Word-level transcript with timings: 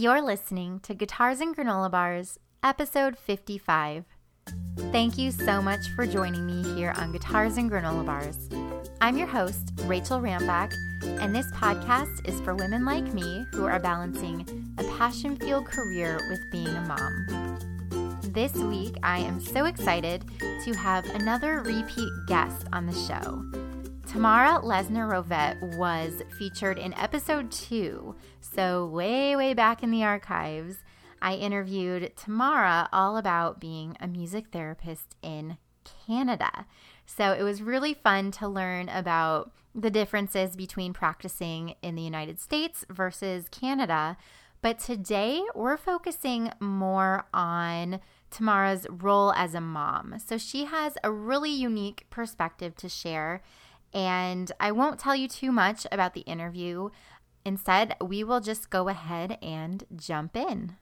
You're 0.00 0.22
listening 0.22 0.78
to 0.84 0.94
Guitars 0.94 1.40
and 1.40 1.56
Granola 1.56 1.90
Bars, 1.90 2.38
episode 2.62 3.18
55. 3.18 4.04
Thank 4.92 5.18
you 5.18 5.32
so 5.32 5.60
much 5.60 5.88
for 5.96 6.06
joining 6.06 6.46
me 6.46 6.62
here 6.76 6.94
on 6.96 7.10
Guitars 7.10 7.56
and 7.56 7.68
Granola 7.68 8.06
Bars. 8.06 8.48
I'm 9.00 9.18
your 9.18 9.26
host, 9.26 9.72
Rachel 9.86 10.20
Rambach, 10.20 10.72
and 11.02 11.34
this 11.34 11.50
podcast 11.50 12.28
is 12.28 12.40
for 12.42 12.54
women 12.54 12.84
like 12.84 13.12
me 13.12 13.44
who 13.50 13.66
are 13.66 13.80
balancing 13.80 14.46
a 14.78 14.84
passion 14.98 15.36
fueled 15.36 15.66
career 15.66 16.20
with 16.30 16.38
being 16.52 16.68
a 16.68 16.80
mom. 16.82 17.58
This 18.32 18.54
week, 18.54 18.94
I 19.02 19.18
am 19.18 19.40
so 19.40 19.64
excited 19.64 20.24
to 20.64 20.74
have 20.74 21.06
another 21.06 21.62
repeat 21.62 22.12
guest 22.28 22.68
on 22.72 22.86
the 22.86 22.94
show. 22.94 23.42
Tamara 24.08 24.58
Leszner 24.62 25.06
Rovet 25.06 25.76
was 25.76 26.22
featured 26.38 26.78
in 26.78 26.94
episode 26.94 27.50
two. 27.50 28.14
So, 28.40 28.86
way, 28.86 29.36
way 29.36 29.52
back 29.52 29.82
in 29.82 29.90
the 29.90 30.02
archives, 30.02 30.76
I 31.20 31.34
interviewed 31.34 32.16
Tamara 32.16 32.88
all 32.90 33.18
about 33.18 33.60
being 33.60 33.98
a 34.00 34.08
music 34.08 34.46
therapist 34.50 35.14
in 35.20 35.58
Canada. 36.06 36.64
So, 37.04 37.32
it 37.32 37.42
was 37.42 37.60
really 37.60 37.92
fun 37.92 38.30
to 38.32 38.48
learn 38.48 38.88
about 38.88 39.52
the 39.74 39.90
differences 39.90 40.56
between 40.56 40.94
practicing 40.94 41.74
in 41.82 41.94
the 41.94 42.02
United 42.02 42.40
States 42.40 42.86
versus 42.88 43.46
Canada. 43.50 44.16
But 44.62 44.78
today, 44.78 45.42
we're 45.54 45.76
focusing 45.76 46.50
more 46.60 47.26
on 47.34 48.00
Tamara's 48.30 48.86
role 48.88 49.34
as 49.34 49.54
a 49.54 49.60
mom. 49.60 50.14
So, 50.18 50.38
she 50.38 50.64
has 50.64 50.96
a 51.04 51.12
really 51.12 51.50
unique 51.50 52.06
perspective 52.08 52.74
to 52.76 52.88
share 52.88 53.42
and 53.92 54.50
I 54.60 54.72
won't 54.72 54.98
tell 55.00 55.16
you 55.16 55.28
too 55.28 55.52
much 55.52 55.86
about 55.90 56.14
the 56.14 56.20
interview. 56.20 56.90
Instead, 57.44 57.96
we 58.00 58.22
will 58.24 58.40
just 58.40 58.70
go 58.70 58.88
ahead 58.88 59.38
and 59.42 59.84
jump 59.96 60.36
in. 60.36 60.76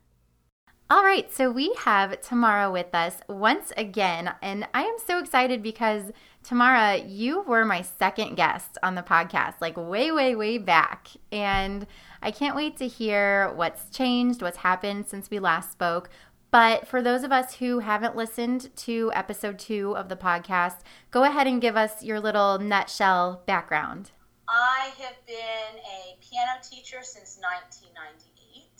All 0.88 1.02
right, 1.02 1.33
so 1.33 1.50
we 1.50 1.74
have 1.78 2.20
Tamara 2.20 2.70
with 2.70 2.95
us 2.95 3.19
once 3.28 3.72
again, 3.77 4.33
and 4.41 4.69
I 4.72 4.83
am 4.83 4.94
so 5.05 5.19
excited 5.19 5.61
because 5.61 6.12
Tamara, 6.44 6.98
you 6.98 7.41
were 7.41 7.64
my 7.64 7.83
second 7.83 8.36
guest 8.36 8.78
on 8.84 8.94
the 8.94 9.03
podcast, 9.03 9.55
like 9.61 9.77
way, 9.77 10.12
way, 10.12 10.36
way 10.36 10.59
back. 10.59 11.09
And 11.33 11.88
I 12.22 12.31
can't 12.31 12.55
wait 12.55 12.77
to 12.77 12.86
hear 12.86 13.53
what's 13.56 13.91
changed, 13.91 14.42
what's 14.42 14.59
happened 14.59 15.09
since 15.09 15.28
we 15.28 15.41
last 15.41 15.72
spoke. 15.72 16.09
But 16.50 16.86
for 16.86 17.02
those 17.02 17.25
of 17.25 17.33
us 17.33 17.55
who 17.56 17.80
haven't 17.80 18.16
listened 18.16 18.70
to 18.77 19.11
episode 19.14 19.58
two 19.58 19.97
of 19.97 20.08
the 20.08 20.16
podcast, 20.16 20.78
go 21.11 21.25
ahead 21.25 21.47
and 21.47 21.61
give 21.61 21.77
us 21.77 22.03
your 22.03 22.20
little 22.20 22.58
nutshell 22.58 23.42
background. 23.47 24.12
I 24.48 24.92
have 25.03 25.19
been 25.27 25.83
a 25.83 26.16
piano 26.22 26.62
teacher 26.62 27.03
since 27.03 27.38
1998. 27.42 28.70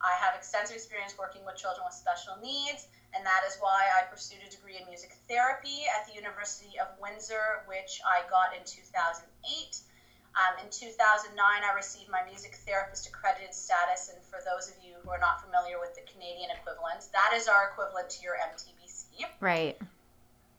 I 0.00 0.16
have 0.18 0.34
extensive 0.34 0.74
experience 0.74 1.14
working 1.18 1.44
with 1.44 1.56
children 1.56 1.84
with 1.84 1.94
special 1.94 2.34
needs, 2.42 2.88
and 3.14 3.24
that 3.24 3.44
is 3.46 3.60
why 3.60 3.84
I 3.94 4.08
pursued 4.10 4.40
a 4.40 4.50
degree 4.50 4.80
in 4.80 4.88
music 4.88 5.12
therapy 5.28 5.84
at 5.94 6.08
the 6.08 6.14
University 6.16 6.80
of 6.80 6.88
Windsor, 6.98 7.62
which 7.68 8.00
I 8.02 8.26
got 8.32 8.56
in 8.56 8.64
2008 8.64 9.28
um, 10.32 10.64
in 10.64 10.70
2009, 10.72 11.36
I 11.36 11.74
received 11.76 12.08
my 12.08 12.24
music 12.24 12.56
therapist 12.64 13.06
accredited 13.06 13.52
status, 13.52 14.08
and 14.08 14.24
for 14.24 14.40
those 14.48 14.68
of 14.68 14.76
you 14.80 14.96
who 15.04 15.10
are 15.10 15.20
not 15.20 15.44
familiar 15.44 15.76
with 15.78 15.92
the 15.94 16.00
Canadian 16.08 16.48
equivalent, 16.48 17.04
that 17.12 17.36
is 17.36 17.48
our 17.48 17.68
equivalent 17.68 18.08
to 18.16 18.22
your 18.24 18.40
MTBC. 18.40 19.28
Right. 19.40 19.76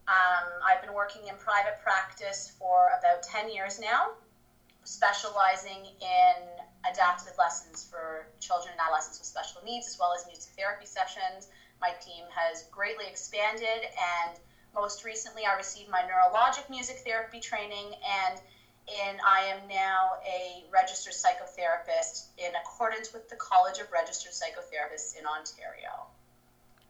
Um, 0.05 0.45
I've 0.61 0.81
been 0.85 0.93
working 0.93 1.25
in 1.25 1.35
private 1.41 1.81
practice 1.81 2.53
for 2.59 2.91
about 2.99 3.23
10 3.23 3.49
years 3.49 3.79
now, 3.79 4.13
specializing 4.83 5.89
in 6.01 6.37
adaptive 6.85 7.33
lessons 7.39 7.87
for 7.89 8.27
children 8.39 8.77
and 8.77 8.81
adolescents 8.81 9.17
with 9.17 9.25
special 9.25 9.61
needs, 9.65 9.87
as 9.87 9.97
well 9.97 10.13
as 10.13 10.27
music 10.27 10.53
therapy 10.53 10.85
sessions. 10.85 11.49
My 11.81 11.97
team 11.97 12.29
has 12.29 12.69
greatly 12.69 13.05
expanded, 13.09 13.89
and 13.97 14.37
most 14.75 15.03
recently, 15.03 15.45
I 15.49 15.55
received 15.55 15.89
my 15.89 16.01
neurologic 16.05 16.69
music 16.69 17.01
therapy 17.05 17.39
training 17.39 17.97
and 18.05 18.41
and 19.01 19.17
I 19.25 19.41
am 19.41 19.67
now 19.67 20.11
a 20.27 20.63
registered 20.71 21.13
psychotherapist 21.13 22.27
in 22.37 22.51
accordance 22.55 23.13
with 23.13 23.29
the 23.29 23.35
College 23.35 23.79
of 23.79 23.91
Registered 23.91 24.33
Psychotherapists 24.33 25.17
in 25.17 25.25
Ontario. 25.25 26.07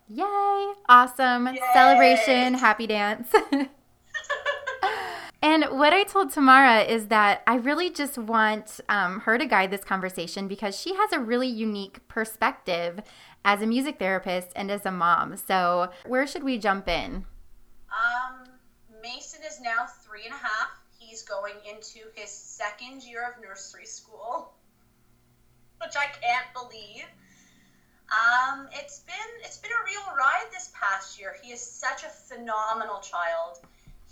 Yay! 0.07 0.73
Awesome. 0.89 1.47
Yay. 1.47 1.59
Celebration, 1.73 2.55
happy 2.55 2.87
dance. 2.87 3.31
and 5.41 5.65
what 5.71 5.93
I 5.93 6.03
told 6.03 6.31
Tamara 6.31 6.81
is 6.81 7.07
that 7.07 7.41
I 7.47 7.55
really 7.55 7.89
just 7.89 8.17
want 8.17 8.79
um, 8.89 9.21
her 9.21 9.37
to 9.37 9.45
guide 9.45 9.71
this 9.71 9.83
conversation 9.83 10.47
because 10.47 10.79
she 10.79 10.93
has 10.95 11.11
a 11.13 11.19
really 11.19 11.47
unique 11.47 12.07
perspective 12.07 12.99
as 13.45 13.61
a 13.61 13.65
music 13.65 13.99
therapist 13.99 14.49
and 14.55 14.69
as 14.69 14.85
a 14.85 14.91
mom. 14.91 15.37
So, 15.37 15.89
where 16.05 16.27
should 16.27 16.43
we 16.43 16.57
jump 16.57 16.87
in? 16.87 17.25
Um, 17.91 18.45
Mason 19.01 19.41
is 19.45 19.59
now 19.61 19.85
three 19.85 20.25
and 20.25 20.33
a 20.33 20.37
half 20.37 20.82
going 21.23 21.55
into 21.65 21.99
his 22.15 22.31
second 22.31 23.03
year 23.03 23.27
of 23.27 23.41
nursery 23.41 23.85
school, 23.85 24.53
which 25.81 25.95
I 25.95 26.05
can't 26.05 26.47
believe. 26.53 27.05
Um, 28.13 28.67
it's 28.71 28.99
been 28.99 29.31
it's 29.41 29.57
been 29.57 29.71
a 29.71 29.83
real 29.85 30.15
ride 30.15 30.45
this 30.51 30.71
past 30.79 31.19
year. 31.19 31.35
He 31.41 31.51
is 31.51 31.61
such 31.61 32.03
a 32.03 32.09
phenomenal 32.09 32.99
child. 32.99 33.59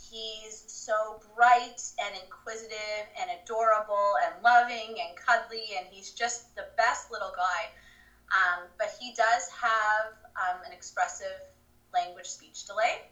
He's 0.09 0.63
so 0.65 1.21
bright 1.35 1.81
and 2.03 2.15
inquisitive 2.23 3.05
and 3.19 3.29
adorable 3.43 4.15
and 4.25 4.41
loving 4.41 4.97
and 4.97 5.15
cuddly, 5.15 5.77
and 5.77 5.85
he's 5.91 6.11
just 6.11 6.55
the 6.55 6.65
best 6.77 7.11
little 7.11 7.31
guy. 7.35 7.69
Um, 8.31 8.67
but 8.79 8.89
he 8.99 9.13
does 9.13 9.49
have 9.49 10.17
um, 10.35 10.61
an 10.65 10.71
expressive 10.71 11.37
language 11.93 12.27
speech 12.27 12.65
delay 12.65 13.03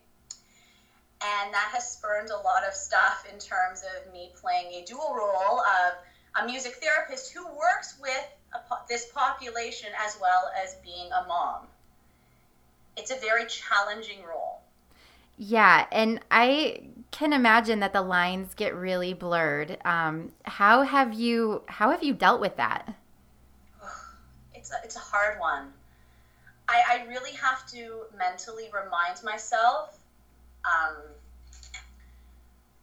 and 1.21 1.53
that 1.53 1.69
has 1.73 1.91
spurned 1.91 2.29
a 2.29 2.37
lot 2.37 2.63
of 2.67 2.73
stuff 2.73 3.25
in 3.31 3.39
terms 3.39 3.83
of 3.83 4.11
me 4.13 4.31
playing 4.39 4.71
a 4.73 4.85
dual 4.85 5.13
role 5.15 5.59
of 5.59 5.93
a 6.41 6.45
music 6.45 6.75
therapist 6.75 7.33
who 7.33 7.45
works 7.47 7.95
with 8.01 8.27
po- 8.69 8.77
this 8.87 9.07
population 9.13 9.89
as 10.05 10.17
well 10.21 10.51
as 10.63 10.75
being 10.83 11.11
a 11.11 11.27
mom. 11.27 11.67
It's 12.95 13.11
a 13.11 13.15
very 13.15 13.45
challenging 13.47 14.23
role. 14.23 14.61
Yeah, 15.37 15.85
and 15.91 16.19
I 16.29 16.81
can 17.11 17.33
imagine 17.33 17.79
that 17.79 17.93
the 17.93 18.01
lines 18.01 18.53
get 18.53 18.75
really 18.75 19.13
blurred. 19.13 19.77
Um, 19.85 20.31
how 20.43 20.83
have 20.83 21.13
you 21.13 21.63
how 21.67 21.91
have 21.91 22.03
you 22.03 22.13
dealt 22.13 22.41
with 22.41 22.57
that? 22.57 22.93
It's 24.53 24.71
a, 24.71 24.75
it's 24.83 24.97
a 24.97 24.99
hard 24.99 25.39
one. 25.39 25.71
I, 26.67 26.81
I 26.89 27.05
really 27.07 27.31
have 27.31 27.65
to 27.71 28.01
mentally 28.17 28.65
remind 28.73 29.23
myself 29.23 29.98
um, 30.69 30.95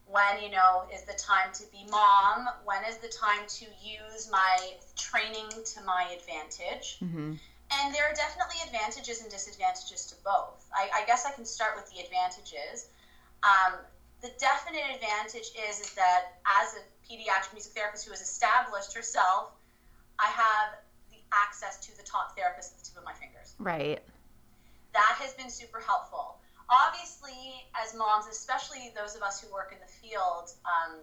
when 0.06 0.42
you 0.42 0.50
know 0.50 0.86
is 0.92 1.02
the 1.02 1.18
time 1.18 1.52
to 1.54 1.62
be 1.70 1.86
mom? 1.90 2.48
When 2.64 2.82
is 2.84 2.98
the 2.98 3.08
time 3.08 3.46
to 3.60 3.66
use 3.82 4.28
my 4.30 4.74
training 4.96 5.48
to 5.50 5.82
my 5.84 6.10
advantage? 6.14 6.98
Mm-hmm. 7.02 7.34
and 7.66 7.94
there 7.94 8.06
are 8.06 8.14
definitely 8.14 8.62
advantages 8.64 9.22
and 9.22 9.30
disadvantages 9.30 10.06
to 10.06 10.14
both. 10.22 10.66
I, 10.74 11.02
I 11.02 11.06
guess 11.06 11.26
i 11.26 11.32
can 11.32 11.44
start 11.44 11.74
with 11.74 11.90
the 11.90 12.02
advantages. 12.02 12.86
Um, 13.42 13.78
the 14.22 14.30
definite 14.38 14.86
advantage 14.94 15.50
is, 15.68 15.80
is 15.80 15.94
that 15.94 16.38
as 16.46 16.74
a 16.74 16.82
pediatric 17.06 17.52
music 17.52 17.72
therapist 17.72 18.04
who 18.06 18.10
has 18.10 18.20
established 18.20 18.94
herself 18.94 19.50
i 20.18 20.26
have 20.26 20.78
the 21.10 21.18
access 21.32 21.78
to 21.86 21.96
the 21.96 22.02
top 22.02 22.36
therapist 22.36 22.72
at 22.72 22.78
the 22.78 22.84
tip 22.88 22.98
of 22.98 23.04
my 23.04 23.12
fingers. 23.12 23.54
Right. 23.58 24.00
That 24.92 25.16
has 25.20 25.34
been 25.34 25.50
super 25.50 25.80
helpful 25.80 26.38
obviously, 26.70 27.66
as 27.74 27.94
moms, 27.94 28.26
especially 28.30 28.92
those 28.96 29.14
of 29.14 29.22
us 29.22 29.40
who 29.40 29.52
work 29.52 29.72
in 29.72 29.78
the 29.78 29.92
field, 30.08 30.50
um, 30.64 30.98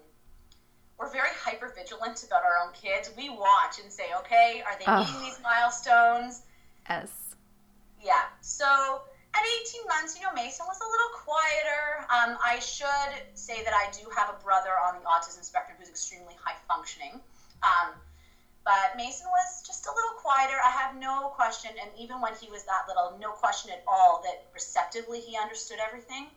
we're 0.99 1.11
very 1.11 1.33
hyper 1.35 1.73
vigilant 1.75 2.23
about 2.23 2.43
our 2.43 2.65
own 2.65 2.73
kids. 2.73 3.11
We 3.17 3.29
watch 3.29 3.79
and 3.81 3.91
say, 3.91 4.13
okay, 4.19 4.63
are 4.65 4.77
they 4.77 4.85
meeting 4.85 5.21
these 5.21 5.39
milestones? 5.41 6.43
Yes. 6.89 7.35
Yeah. 8.01 8.29
So 8.41 8.65
at 9.33 9.41
18 9.65 9.81
months, 9.87 10.15
you 10.15 10.23
know, 10.23 10.33
Mason 10.33 10.65
was 10.67 10.77
a 10.77 10.89
little 10.89 11.11
quieter. 11.25 12.05
Um, 12.13 12.37
I 12.43 12.59
should 12.59 13.23
say 13.33 13.63
that 13.63 13.73
I 13.73 13.89
do 13.91 14.07
have 14.15 14.29
a 14.29 14.43
brother 14.43 14.71
on 14.85 14.99
the 14.99 15.05
autism 15.07 15.43
spectrum 15.43 15.77
who's 15.79 15.89
extremely 15.89 16.35
high 16.43 16.55
functioning. 16.67 17.19
Um, 17.63 17.95
but 18.65 18.95
Mason 18.95 19.27
was 19.27 19.61
just 19.65 19.85
a 19.85 19.91
little 19.91 20.13
quieter. 20.21 20.55
I 20.63 20.69
have 20.71 20.95
no 20.99 21.29
question, 21.35 21.71
and 21.81 21.91
even 21.97 22.21
when 22.21 22.33
he 22.35 22.49
was 22.49 22.63
that 22.63 22.85
little, 22.87 23.17
no 23.19 23.31
question 23.31 23.71
at 23.71 23.83
all 23.87 24.21
that 24.23 24.41
receptively 24.53 25.19
he 25.19 25.37
understood 25.37 25.79
everything. 25.79 26.27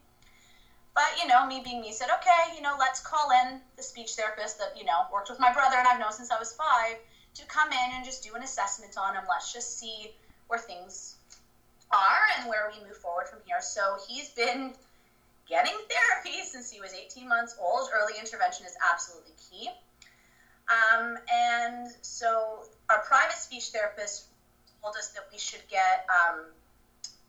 But, 0.94 1.18
you 1.18 1.26
know, 1.26 1.46
me 1.46 1.60
being 1.62 1.80
me 1.82 1.92
said, 1.92 2.08
okay, 2.08 2.54
you 2.54 2.62
know, 2.62 2.74
let's 2.78 3.00
call 3.00 3.30
in 3.30 3.60
the 3.76 3.82
speech 3.82 4.14
therapist 4.14 4.58
that, 4.58 4.72
you 4.74 4.84
know, 4.84 5.04
worked 5.12 5.28
with 5.28 5.38
my 5.38 5.52
brother 5.52 5.76
and 5.76 5.86
I've 5.86 5.98
known 5.98 6.12
since 6.12 6.30
I 6.30 6.38
was 6.38 6.52
five 6.52 6.96
to 7.34 7.44
come 7.44 7.70
in 7.70 7.92
and 7.92 8.02
just 8.02 8.22
do 8.22 8.34
an 8.34 8.42
assessment 8.42 8.96
on 8.96 9.14
him. 9.14 9.24
Let's 9.28 9.52
just 9.52 9.78
see 9.78 10.10
where 10.46 10.58
things 10.58 11.16
are 11.92 12.22
and 12.38 12.48
where 12.48 12.66
we 12.72 12.82
move 12.82 12.96
forward 12.96 13.28
from 13.28 13.40
here. 13.44 13.60
So 13.60 13.98
he's 14.08 14.30
been 14.30 14.72
getting 15.46 15.76
therapy 15.88 16.42
since 16.44 16.70
he 16.70 16.80
was 16.80 16.94
18 16.94 17.28
months 17.28 17.54
old. 17.60 17.88
Early 17.92 18.14
intervention 18.18 18.64
is 18.64 18.74
absolutely 18.90 19.34
key. 19.50 19.68
Um, 20.68 21.16
and 21.32 21.88
so 22.02 22.64
our 22.90 23.02
private 23.02 23.36
speech 23.36 23.68
therapist 23.68 24.26
told 24.82 24.96
us 24.96 25.08
that 25.10 25.26
we 25.32 25.38
should 25.38 25.66
get, 25.68 26.06
um, 26.10 26.46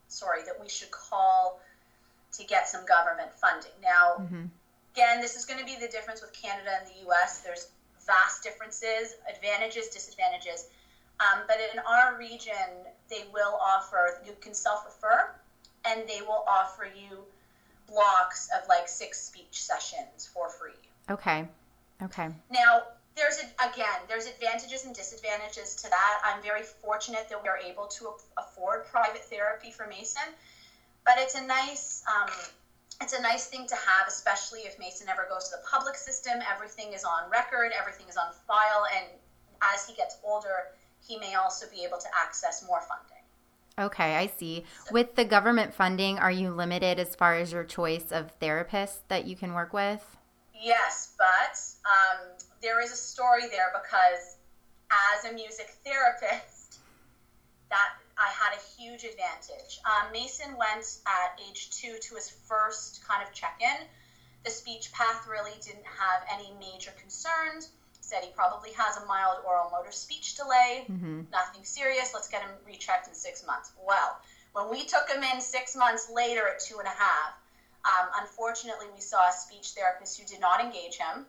sorry, 0.07 0.43
that 0.43 0.59
we 0.59 0.69
should 0.69 0.91
call 0.91 1.59
to 2.33 2.43
get 2.45 2.67
some 2.67 2.85
government 2.85 3.33
funding. 3.33 3.71
Now, 3.81 4.15
Mm-hmm. 4.19 4.45
again, 4.95 5.21
this 5.21 5.35
is 5.35 5.45
going 5.45 5.59
to 5.59 5.65
be 5.65 5.75
the 5.79 5.87
difference 5.87 6.21
with 6.21 6.33
Canada 6.33 6.71
and 6.79 6.87
the 6.87 7.09
US. 7.09 7.39
There's 7.39 7.67
vast 8.05 8.41
differences, 8.43 9.15
advantages, 9.29 9.89
disadvantages. 9.89 10.67
Um, 11.19 11.43
but 11.47 11.57
in 11.73 11.79
our 11.79 12.17
region, 12.17 12.85
they 13.09 13.25
will 13.33 13.57
offer, 13.61 14.19
you 14.25 14.33
can 14.39 14.53
self 14.53 14.85
refer, 14.85 15.31
and 15.85 16.07
they 16.07 16.21
will 16.21 16.43
offer 16.47 16.85
you 16.85 17.25
blocks 17.87 18.49
of 18.55 18.67
like 18.67 18.87
six 18.87 19.19
speech 19.21 19.61
sessions 19.63 20.29
for 20.31 20.49
free. 20.49 20.73
Okay. 21.09 21.47
Okay. 22.03 22.29
Now, 22.51 22.83
there's 23.27 23.43
a, 23.43 23.69
again, 23.69 23.99
there's 24.07 24.25
advantages 24.25 24.85
and 24.85 24.95
disadvantages 24.95 25.75
to 25.75 25.89
that. 25.89 26.21
I'm 26.23 26.41
very 26.41 26.63
fortunate 26.63 27.27
that 27.29 27.41
we 27.41 27.49
are 27.49 27.57
able 27.57 27.87
to 27.87 28.09
afford 28.37 28.85
private 28.87 29.23
therapy 29.25 29.71
for 29.71 29.87
Mason, 29.87 30.23
but 31.05 31.15
it's 31.17 31.35
a 31.35 31.45
nice, 31.45 32.03
um, 32.07 32.31
it's 33.01 33.13
a 33.13 33.21
nice 33.21 33.47
thing 33.47 33.67
to 33.67 33.75
have, 33.75 34.07
especially 34.07 34.61
if 34.61 34.79
Mason 34.79 35.09
ever 35.09 35.27
goes 35.29 35.49
to 35.49 35.57
the 35.57 35.63
public 35.69 35.95
system. 35.95 36.39
Everything 36.49 36.93
is 36.93 37.03
on 37.03 37.29
record, 37.29 37.71
everything 37.77 38.07
is 38.07 38.15
on 38.15 38.31
file, 38.47 38.85
and 38.95 39.05
as 39.73 39.85
he 39.85 39.93
gets 39.95 40.17
older, 40.23 40.71
he 41.05 41.19
may 41.19 41.35
also 41.35 41.65
be 41.73 41.83
able 41.83 41.97
to 41.97 42.07
access 42.23 42.65
more 42.65 42.81
funding. 42.81 43.23
Okay, 43.79 44.15
I 44.15 44.27
see. 44.27 44.63
With 44.91 45.15
the 45.15 45.25
government 45.25 45.73
funding, 45.73 46.17
are 46.17 46.31
you 46.31 46.49
limited 46.49 46.97
as 46.97 47.13
far 47.15 47.35
as 47.35 47.51
your 47.51 47.63
choice 47.63 48.11
of 48.11 48.39
therapists 48.39 49.01
that 49.09 49.25
you 49.25 49.35
can 49.35 49.53
work 49.53 49.73
with? 49.73 50.17
Yes, 50.59 51.13
but 51.17 51.59
um, 51.85 52.36
there 52.61 52.81
is 52.81 52.91
a 52.91 52.95
story 52.95 53.47
there 53.49 53.71
because 53.73 54.37
as 54.91 55.31
a 55.31 55.33
music 55.33 55.69
therapist, 55.83 56.79
that 57.69 57.89
I 58.17 58.29
had 58.31 58.57
a 58.57 58.81
huge 58.81 59.03
advantage. 59.03 59.79
Um, 59.85 60.11
Mason 60.11 60.55
went 60.57 60.99
at 61.05 61.39
age 61.49 61.69
two 61.71 61.97
to 61.99 62.15
his 62.15 62.29
first 62.29 63.05
kind 63.07 63.21
of 63.25 63.33
check 63.33 63.59
in. 63.61 63.85
The 64.43 64.51
speech 64.51 64.91
path 64.93 65.27
really 65.29 65.51
didn't 65.63 65.85
have 65.85 66.23
any 66.33 66.53
major 66.59 66.91
concerns. 66.99 67.69
Said 67.99 68.23
he 68.23 68.31
probably 68.31 68.71
has 68.71 68.95
a 68.97 69.05
mild 69.05 69.43
oral 69.45 69.69
motor 69.69 69.91
speech 69.91 70.35
delay. 70.35 70.85
Mm-hmm. 70.89 71.23
Nothing 71.31 71.63
serious. 71.63 72.11
Let's 72.13 72.29
get 72.29 72.41
him 72.41 72.51
rechecked 72.65 73.07
in 73.07 73.13
six 73.13 73.45
months. 73.45 73.73
Well, 73.85 74.17
when 74.53 74.69
we 74.71 74.85
took 74.85 75.09
him 75.09 75.21
in 75.23 75.41
six 75.41 75.75
months 75.75 76.09
later 76.13 76.47
at 76.47 76.61
two 76.61 76.79
and 76.79 76.87
a 76.87 76.97
half, 76.97 77.33
um, 77.83 78.09
unfortunately, 78.21 78.87
we 78.95 79.01
saw 79.01 79.27
a 79.27 79.33
speech 79.33 79.71
therapist 79.71 80.17
who 80.19 80.25
did 80.25 80.39
not 80.39 80.63
engage 80.63 80.95
him 80.95 81.25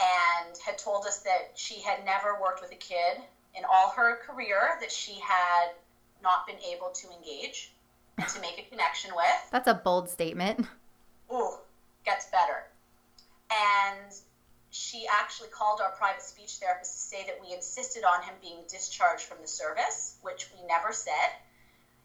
and 0.00 0.56
had 0.64 0.78
told 0.78 1.06
us 1.06 1.18
that 1.20 1.52
she 1.54 1.80
had 1.80 2.04
never 2.04 2.40
worked 2.40 2.60
with 2.60 2.72
a 2.72 2.76
kid 2.76 3.22
in 3.56 3.64
all 3.64 3.90
her 3.90 4.16
career 4.16 4.78
that 4.80 4.92
she 4.92 5.18
had 5.20 5.70
not 6.22 6.46
been 6.46 6.58
able 6.72 6.90
to 6.90 7.08
engage 7.10 7.72
and 8.16 8.28
to 8.28 8.40
make 8.40 8.58
a 8.58 8.68
connection 8.70 9.10
with. 9.14 9.50
That's 9.50 9.68
a 9.68 9.74
bold 9.74 10.08
statement. 10.08 10.66
Ooh, 11.32 11.54
gets 12.04 12.26
better. 12.26 12.64
And 13.50 14.12
she 14.70 15.06
actually 15.10 15.48
called 15.48 15.80
our 15.80 15.92
private 15.92 16.22
speech 16.22 16.56
therapist 16.56 16.92
to 16.92 16.98
say 16.98 17.24
that 17.26 17.38
we 17.40 17.54
insisted 17.54 18.04
on 18.04 18.22
him 18.22 18.34
being 18.40 18.58
discharged 18.68 19.24
from 19.24 19.38
the 19.40 19.48
service, 19.48 20.16
which 20.22 20.48
we 20.54 20.66
never 20.66 20.92
said. 20.92 21.30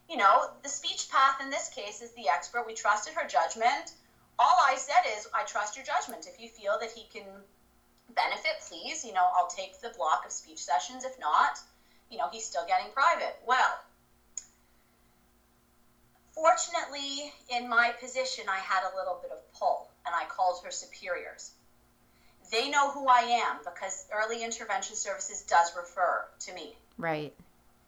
You 0.08 0.16
know, 0.16 0.50
the 0.62 0.68
speech 0.68 1.08
path 1.10 1.40
in 1.42 1.50
this 1.50 1.68
case 1.68 2.02
is 2.02 2.12
the 2.12 2.28
expert. 2.28 2.64
We 2.66 2.74
trusted 2.74 3.14
her 3.14 3.26
judgment. 3.26 3.92
All 4.38 4.56
I 4.68 4.76
said 4.76 5.02
is, 5.16 5.28
I 5.34 5.44
trust 5.44 5.76
your 5.76 5.84
judgment. 5.84 6.26
If 6.26 6.40
you 6.40 6.48
feel 6.48 6.76
that 6.80 6.90
he 6.90 7.06
can 7.12 7.24
benefit, 8.14 8.60
please, 8.68 9.04
you 9.04 9.12
know, 9.12 9.28
I'll 9.36 9.48
take 9.48 9.80
the 9.80 9.90
block 9.96 10.24
of 10.26 10.32
speech 10.32 10.62
sessions. 10.62 11.04
If 11.04 11.18
not, 11.18 11.58
you 12.10 12.18
know, 12.18 12.28
he's 12.30 12.44
still 12.44 12.66
getting 12.66 12.92
private. 12.92 13.36
Well, 13.46 13.78
fortunately, 16.34 17.32
in 17.48 17.68
my 17.68 17.92
position, 18.00 18.44
I 18.48 18.58
had 18.58 18.82
a 18.84 18.96
little 18.96 19.18
bit 19.22 19.30
of 19.30 19.38
pull, 19.54 19.88
and 20.06 20.14
I 20.14 20.24
called 20.26 20.62
her 20.64 20.70
superiors. 20.70 21.52
They 22.50 22.68
know 22.68 22.90
who 22.90 23.08
I 23.08 23.42
am 23.48 23.58
because 23.64 24.06
early 24.12 24.44
intervention 24.44 24.96
services 24.96 25.42
does 25.42 25.74
refer 25.76 26.26
to 26.40 26.54
me. 26.54 26.76
Right. 26.98 27.32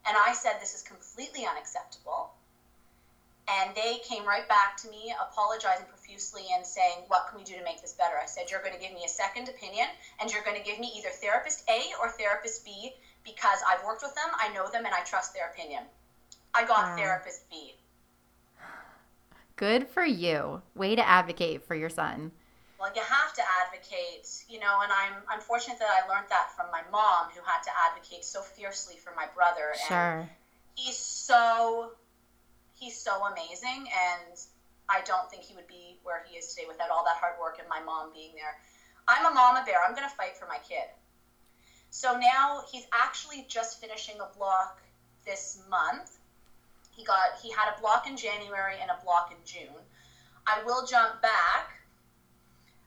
And 0.08 0.16
I 0.16 0.32
said, 0.32 0.54
This 0.60 0.74
is 0.74 0.82
completely 0.82 1.46
unacceptable. 1.46 2.30
And 3.48 3.74
they 3.76 3.98
came 4.02 4.24
right 4.26 4.48
back 4.48 4.76
to 4.78 4.90
me, 4.90 5.14
apologizing 5.22 5.86
profusely 5.86 6.42
and 6.54 6.66
saying, 6.66 7.04
What 7.06 7.28
can 7.28 7.38
we 7.38 7.44
do 7.44 7.54
to 7.54 7.62
make 7.62 7.80
this 7.80 7.92
better? 7.92 8.14
I 8.20 8.26
said, 8.26 8.50
You're 8.50 8.60
going 8.62 8.74
to 8.74 8.80
give 8.80 8.92
me 8.92 9.04
a 9.04 9.08
second 9.08 9.48
opinion, 9.48 9.86
and 10.20 10.30
you're 10.32 10.42
going 10.42 10.56
to 10.56 10.64
give 10.64 10.80
me 10.80 10.90
either 10.98 11.10
therapist 11.10 11.62
A 11.70 11.82
or 12.00 12.10
therapist 12.10 12.64
B 12.64 12.92
because 13.24 13.58
I've 13.68 13.84
worked 13.84 14.02
with 14.02 14.14
them, 14.14 14.30
I 14.38 14.52
know 14.52 14.68
them, 14.70 14.84
and 14.84 14.94
I 14.94 15.02
trust 15.04 15.34
their 15.34 15.48
opinion. 15.50 15.82
I 16.54 16.64
got 16.64 16.90
Wow. 16.90 16.96
therapist 16.96 17.48
B. 17.50 17.76
Good 19.56 19.88
for 19.88 20.04
you. 20.04 20.62
Way 20.74 20.96
to 20.96 21.06
advocate 21.06 21.64
for 21.66 21.74
your 21.74 21.88
son. 21.88 22.32
Well, 22.78 22.92
you 22.94 23.02
have 23.02 23.32
to 23.34 23.42
advocate, 23.64 24.28
you 24.48 24.58
know, 24.58 24.80
and 24.82 24.92
I'm 25.28 25.40
fortunate 25.40 25.78
that 25.78 25.88
I 25.88 26.06
learned 26.08 26.28
that 26.28 26.54
from 26.54 26.70
my 26.70 26.82
mom, 26.90 27.30
who 27.30 27.40
had 27.40 27.62
to 27.62 27.70
advocate 27.88 28.24
so 28.24 28.42
fiercely 28.42 28.96
for 28.96 29.14
my 29.14 29.26
brother. 29.34 29.70
And 29.70 29.88
Sure. 29.88 30.30
he's 30.74 30.98
so 30.98 31.92
he's 32.78 32.96
so 32.96 33.24
amazing 33.26 33.86
and 33.92 34.38
I 34.88 35.00
don't 35.02 35.28
think 35.30 35.44
he 35.44 35.54
would 35.54 35.66
be 35.66 35.96
where 36.02 36.22
he 36.24 36.36
is 36.36 36.46
today 36.54 36.66
without 36.68 36.90
all 36.90 37.04
that 37.04 37.16
hard 37.16 37.34
work 37.38 37.56
and 37.58 37.68
my 37.68 37.80
mom 37.80 38.10
being 38.12 38.30
there. 38.34 38.54
I'm 39.08 39.24
a 39.26 39.30
mama 39.30 39.62
bear. 39.64 39.82
I'm 39.82 39.94
going 39.94 40.08
to 40.08 40.14
fight 40.14 40.36
for 40.36 40.46
my 40.46 40.58
kid. 40.58 40.86
So 41.90 42.14
now 42.14 42.60
he's 42.70 42.86
actually 42.92 43.44
just 43.48 43.80
finishing 43.80 44.16
a 44.20 44.26
block 44.36 44.82
this 45.24 45.58
month. 45.68 46.18
He 46.94 47.04
got 47.04 47.34
he 47.40 47.50
had 47.50 47.68
a 47.68 47.80
block 47.80 48.06
in 48.06 48.16
January 48.16 48.76
and 48.80 48.90
a 48.90 48.94
block 49.02 49.30
in 49.30 49.38
June. 49.44 49.82
I 50.46 50.60
will 50.64 50.84
jump 50.84 51.20
back. 51.20 51.68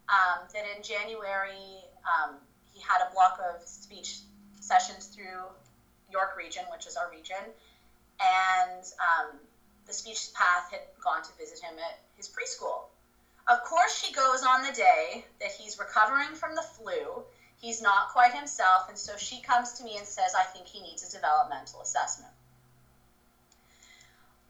Um, 0.09 0.47
that 0.55 0.65
in 0.65 0.81
January 0.81 1.85
um, 2.01 2.37
he 2.73 2.81
had 2.81 2.99
a 2.99 3.11
block 3.11 3.37
of 3.37 3.61
speech 3.61 4.17
sessions 4.59 5.05
through 5.05 5.51
York 6.09 6.35
region, 6.35 6.63
which 6.71 6.87
is 6.87 6.95
our 6.95 7.07
region, 7.11 7.53
and 8.19 8.83
um, 8.97 9.37
the 9.89 9.95
speech 9.95 10.29
path 10.33 10.69
had 10.71 10.81
gone 11.03 11.23
to 11.23 11.33
visit 11.37 11.59
him 11.59 11.73
at 11.79 11.99
his 12.15 12.29
preschool. 12.29 12.85
Of 13.49 13.63
course, 13.63 13.97
she 13.97 14.13
goes 14.13 14.43
on 14.43 14.61
the 14.61 14.71
day 14.71 15.25
that 15.41 15.51
he's 15.51 15.79
recovering 15.79 16.35
from 16.35 16.53
the 16.53 16.61
flu. 16.61 17.23
He's 17.59 17.81
not 17.81 18.09
quite 18.09 18.33
himself, 18.33 18.87
and 18.87 18.97
so 18.97 19.17
she 19.17 19.41
comes 19.41 19.73
to 19.73 19.83
me 19.83 19.97
and 19.97 20.05
says, 20.05 20.33
I 20.37 20.43
think 20.43 20.67
he 20.67 20.81
needs 20.81 21.03
a 21.03 21.11
developmental 21.11 21.81
assessment. 21.81 22.31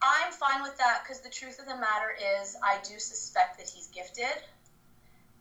I'm 0.02 0.32
fine 0.32 0.62
with 0.62 0.76
that 0.78 1.00
because 1.02 1.20
the 1.20 1.30
truth 1.30 1.58
of 1.58 1.66
the 1.66 1.74
matter 1.74 2.12
is, 2.40 2.56
I 2.62 2.78
do 2.86 2.98
suspect 2.98 3.58
that 3.58 3.68
he's 3.68 3.88
gifted. 3.88 4.44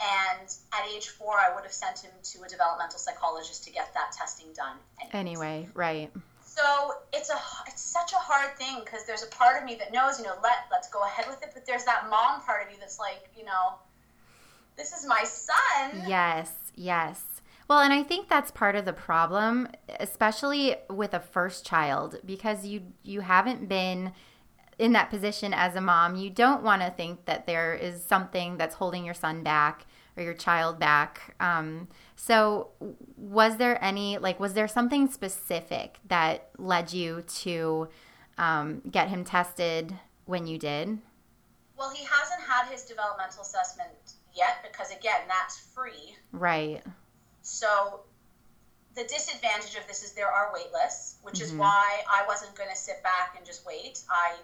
And 0.02 0.48
at 0.74 0.88
age 0.96 1.10
four, 1.10 1.38
I 1.38 1.54
would 1.54 1.64
have 1.64 1.74
sent 1.74 2.00
him 2.00 2.12
to 2.24 2.44
a 2.44 2.48
developmental 2.48 3.00
psychologist 3.00 3.66
to 3.66 3.72
get 3.72 3.94
that 3.94 4.14
testing 4.14 4.48
done. 4.56 4.78
anyways. 5.02 5.14
Anyway, 5.14 5.68
right. 5.74 6.12
So 6.60 6.94
it's 7.14 7.30
a 7.30 7.40
it's 7.68 7.82
such 7.82 8.12
a 8.12 8.18
hard 8.18 8.58
thing 8.58 8.82
because 8.84 9.06
there's 9.06 9.24
a 9.24 9.28
part 9.28 9.58
of 9.58 9.64
me 9.64 9.76
that 9.76 9.94
knows 9.94 10.20
you 10.20 10.26
know 10.26 10.36
let 10.44 10.66
let's 10.72 10.90
go 10.90 11.04
ahead 11.04 11.26
with 11.28 11.42
it, 11.42 11.52
but 11.54 11.66
there's 11.66 11.86
that 11.86 12.10
mom 12.10 12.42
part 12.42 12.66
of 12.66 12.72
you 12.72 12.78
that's 12.80 13.00
like 13.00 13.30
you 13.38 13.46
know 13.46 13.76
this 14.78 14.92
is 14.92 15.06
my 15.06 15.24
son. 15.24 16.04
Yes, 16.08 16.52
yes. 16.76 17.24
Well, 17.68 17.80
and 17.80 17.94
I 17.94 18.02
think 18.04 18.28
that's 18.28 18.50
part 18.50 18.76
of 18.76 18.86
the 18.86 18.94
problem, 18.94 19.68
especially 20.00 20.76
with 20.90 21.14
a 21.14 21.20
first 21.20 21.66
child, 21.66 22.20
because 22.26 22.66
you 22.66 22.82
you 23.04 23.22
haven't 23.22 23.70
been 23.70 24.12
in 24.78 24.94
that 24.94 25.10
position 25.10 25.54
as 25.54 25.76
a 25.76 25.82
mom. 25.82 26.16
You 26.16 26.30
don't 26.30 26.64
want 26.64 26.82
to 26.82 26.90
think 26.90 27.26
that 27.26 27.46
there 27.46 27.74
is 27.74 28.04
something 28.04 28.58
that's 28.58 28.76
holding 28.76 29.06
your 29.06 29.14
son 29.14 29.44
back 29.44 29.86
or 30.18 30.24
your 30.24 30.34
child 30.34 30.80
back. 30.80 31.36
Um, 31.40 31.88
so, 32.16 32.70
was 33.18 33.58
there 33.58 33.82
any 33.84 34.18
like 34.18 34.40
was 34.40 34.54
there 34.54 34.68
something 34.68 35.10
specific 35.10 36.00
that 36.08 36.50
led 36.58 36.92
you 36.94 37.24
to 37.42 37.88
um, 38.38 38.82
get 38.92 39.10
him 39.10 39.24
tested 39.24 39.94
when 40.26 40.48
you 40.48 40.58
did? 40.58 41.00
Well, 41.78 41.90
he 41.92 42.04
hasn't 42.04 42.42
had 42.48 42.70
his 42.72 42.84
developmental 42.84 43.42
assessment 43.42 43.90
yet 44.36 44.66
because 44.70 44.92
again 44.92 45.22
that's 45.28 45.60
free. 45.74 46.16
Right. 46.32 46.84
So 47.42 48.02
the 48.96 49.04
disadvantage 49.04 49.76
of 49.76 49.88
this 49.88 50.04
is 50.04 50.14
there 50.14 50.30
are 50.32 50.52
wait 50.54 50.72
lists, 50.74 51.18
which 51.22 51.40
is 51.42 51.54
Mhm. 51.54 51.58
why 51.60 52.04
I 52.12 52.26
wasn't 52.28 52.54
going 52.56 52.70
to 52.70 52.76
sit 52.76 53.02
back 53.02 53.36
and 53.38 53.46
just 53.46 53.66
wait. 53.66 54.00
I 54.10 54.36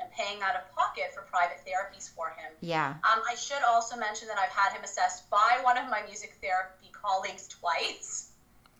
am 0.00 0.08
paying 0.16 0.42
out 0.42 0.56
of 0.56 0.70
pocket 0.74 1.14
for 1.14 1.22
private 1.22 1.58
therapies 1.66 2.08
for 2.14 2.28
him. 2.28 2.52
Yeah. 2.60 2.94
Um, 3.04 3.22
I 3.28 3.34
should 3.34 3.62
also 3.68 3.96
mention 3.96 4.28
that 4.28 4.38
I've 4.38 4.50
had 4.50 4.72
him 4.72 4.84
assessed 4.84 5.28
by 5.30 5.58
one 5.62 5.78
of 5.78 5.88
my 5.90 6.02
music 6.06 6.38
therapy 6.42 6.90
colleagues 6.92 7.48
twice. 7.48 8.30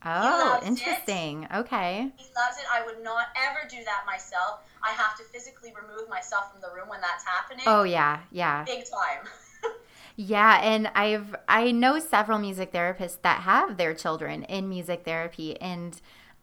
Oh, 0.05 0.61
loves 0.61 0.65
it. 0.65 0.69
interesting. 0.69 1.49
Okay. 1.53 2.13
He 2.17 2.25
loves 2.37 2.57
it. 2.59 2.65
I 2.73 2.85
would 2.87 3.03
not 3.03 3.27
ever 3.37 3.69
do 3.69 3.83
that 3.85 4.05
myself. 4.07 4.61
I 4.83 4.91
have 4.91 5.17
to 5.19 5.25
physically 5.25 5.73
remove 5.75 6.09
myself 6.09 6.53
from 6.53 6.61
the 6.61 6.69
room 6.75 6.89
when 6.89 7.01
that's 7.01 7.25
happening. 7.25 7.65
Oh 7.67 7.83
yeah, 7.83 8.21
yeah. 8.31 8.65
Big 8.65 8.85
time. 8.85 9.29
Yeah, 10.21 10.59
and 10.61 10.91
I've 10.97 11.37
I 11.47 11.71
know 11.71 12.01
several 12.01 12.41
music 12.41 12.73
therapists 12.73 13.23
that 13.23 13.43
have 13.43 13.77
their 13.77 13.95
children 13.95 14.43
in 14.43 14.69
music 14.69 15.05
therapy 15.05 15.57
and 15.61 15.99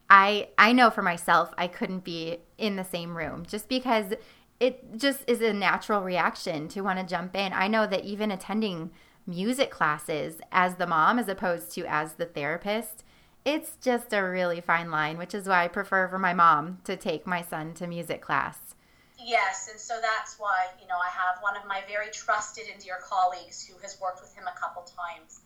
I 0.09 0.47
I 0.57 0.71
know 0.71 0.89
for 0.89 1.01
myself 1.01 1.53
I 1.57 1.67
couldn't 1.67 2.05
be 2.05 2.37
in 2.57 2.77
the 2.77 2.85
same 2.85 3.17
room 3.17 3.45
just 3.45 3.67
because 3.67 4.13
it 4.59 4.97
just 4.97 5.23
is 5.27 5.41
a 5.41 5.53
natural 5.53 6.01
reaction 6.01 6.67
to 6.69 6.81
want 6.81 6.99
to 6.99 7.05
jump 7.05 7.35
in. 7.35 7.53
I 7.53 7.67
know 7.67 7.85
that 7.87 8.05
even 8.05 8.31
attending 8.31 8.91
music 9.27 9.69
classes 9.71 10.37
as 10.51 10.75
the 10.75 10.87
mom 10.87 11.19
as 11.19 11.27
opposed 11.27 11.71
to 11.71 11.85
as 11.85 12.13
the 12.13 12.25
therapist, 12.25 13.03
it's 13.43 13.75
just 13.81 14.13
a 14.13 14.21
really 14.21 14.61
fine 14.61 14.89
line, 14.89 15.17
which 15.17 15.35
is 15.35 15.47
why 15.47 15.65
I 15.65 15.67
prefer 15.67 16.07
for 16.07 16.19
my 16.19 16.33
mom 16.33 16.79
to 16.85 16.95
take 16.95 17.27
my 17.27 17.41
son 17.41 17.73
to 17.75 17.87
music 17.87 18.21
class. 18.21 18.75
Yes, 19.19 19.69
and 19.71 19.79
so 19.79 19.99
that's 20.01 20.37
why, 20.39 20.67
you 20.81 20.87
know, 20.87 20.97
I 20.97 21.09
have 21.09 21.41
one 21.41 21.57
of 21.57 21.65
my 21.67 21.81
very 21.87 22.11
trusted 22.11 22.65
and 22.71 22.81
dear 22.81 22.99
colleagues 23.01 23.65
who 23.65 23.77
has 23.81 23.99
worked 23.99 24.21
with 24.21 24.33
him 24.35 24.45
a 24.47 24.59
couple 24.59 24.83
times. 24.83 25.41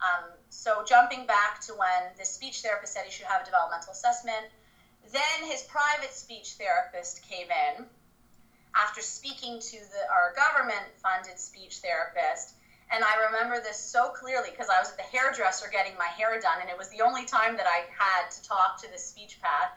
Um, 0.00 0.30
so 0.50 0.84
jumping 0.86 1.26
back 1.26 1.60
to 1.62 1.72
when 1.72 2.12
the 2.18 2.24
speech 2.24 2.60
therapist 2.60 2.92
said 2.92 3.04
he 3.04 3.10
should 3.10 3.26
have 3.26 3.42
a 3.42 3.44
developmental 3.44 3.92
assessment, 3.92 4.46
then 5.12 5.50
his 5.50 5.62
private 5.62 6.12
speech 6.12 6.56
therapist 6.58 7.22
came 7.22 7.48
in 7.48 7.86
after 8.76 9.00
speaking 9.00 9.60
to 9.60 9.78
the, 9.78 10.02
our 10.10 10.34
government 10.34 10.84
funded 11.02 11.38
speech 11.38 11.78
therapist. 11.78 12.54
And 12.92 13.02
I 13.02 13.26
remember 13.26 13.62
this 13.62 13.78
so 13.78 14.10
clearly 14.10 14.50
because 14.50 14.68
I 14.68 14.78
was 14.78 14.90
at 14.90 14.96
the 14.96 15.04
hairdresser 15.04 15.68
getting 15.70 15.96
my 15.98 16.06
hair 16.06 16.38
done, 16.40 16.60
and 16.60 16.68
it 16.68 16.76
was 16.76 16.88
the 16.90 17.00
only 17.00 17.24
time 17.24 17.56
that 17.56 17.66
I 17.66 17.86
had 17.90 18.30
to 18.30 18.42
talk 18.42 18.80
to 18.82 18.90
the 18.92 18.98
speech 18.98 19.40
path. 19.40 19.72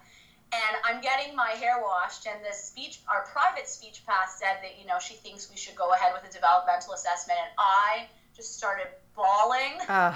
And 0.52 0.78
I'm 0.84 1.02
getting 1.02 1.36
my 1.36 1.52
hair 1.52 1.82
washed, 1.82 2.28
and 2.28 2.40
the 2.44 2.56
speech, 2.56 3.02
our 3.08 3.26
private 3.32 3.68
speech 3.68 4.06
path 4.06 4.36
said 4.38 4.60
that, 4.62 4.80
you 4.80 4.86
know, 4.86 5.00
she 5.00 5.16
thinks 5.16 5.50
we 5.50 5.58
should 5.58 5.76
go 5.76 5.92
ahead 5.94 6.14
with 6.14 6.30
a 6.30 6.34
developmental 6.34 6.94
assessment. 6.94 7.40
And 7.40 7.52
I 7.58 8.08
just 8.36 8.58
started 8.58 8.88
bawling. 9.16 9.82
Uh. 9.88 10.16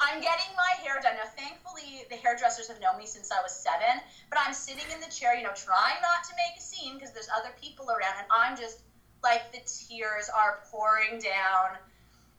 I'm 0.00 0.20
getting 0.20 0.54
my 0.56 0.82
hair 0.82 1.00
done. 1.02 1.14
Now, 1.16 1.28
thankfully, 1.36 2.04
the 2.08 2.16
hairdressers 2.16 2.68
have 2.68 2.80
known 2.80 2.98
me 2.98 3.06
since 3.06 3.32
I 3.32 3.42
was 3.42 3.52
seven, 3.52 4.00
but 4.30 4.38
I'm 4.44 4.54
sitting 4.54 4.84
in 4.94 5.00
the 5.00 5.10
chair, 5.10 5.34
you 5.34 5.42
know, 5.42 5.54
trying 5.54 6.00
not 6.02 6.22
to 6.24 6.34
make 6.36 6.56
a 6.58 6.62
scene 6.62 6.94
because 6.94 7.12
there's 7.12 7.28
other 7.34 7.50
people 7.60 7.86
around, 7.90 8.14
and 8.18 8.26
I'm 8.30 8.56
just 8.56 8.80
like 9.22 9.52
the 9.52 9.60
tears 9.66 10.30
are 10.34 10.60
pouring 10.70 11.20
down. 11.20 11.78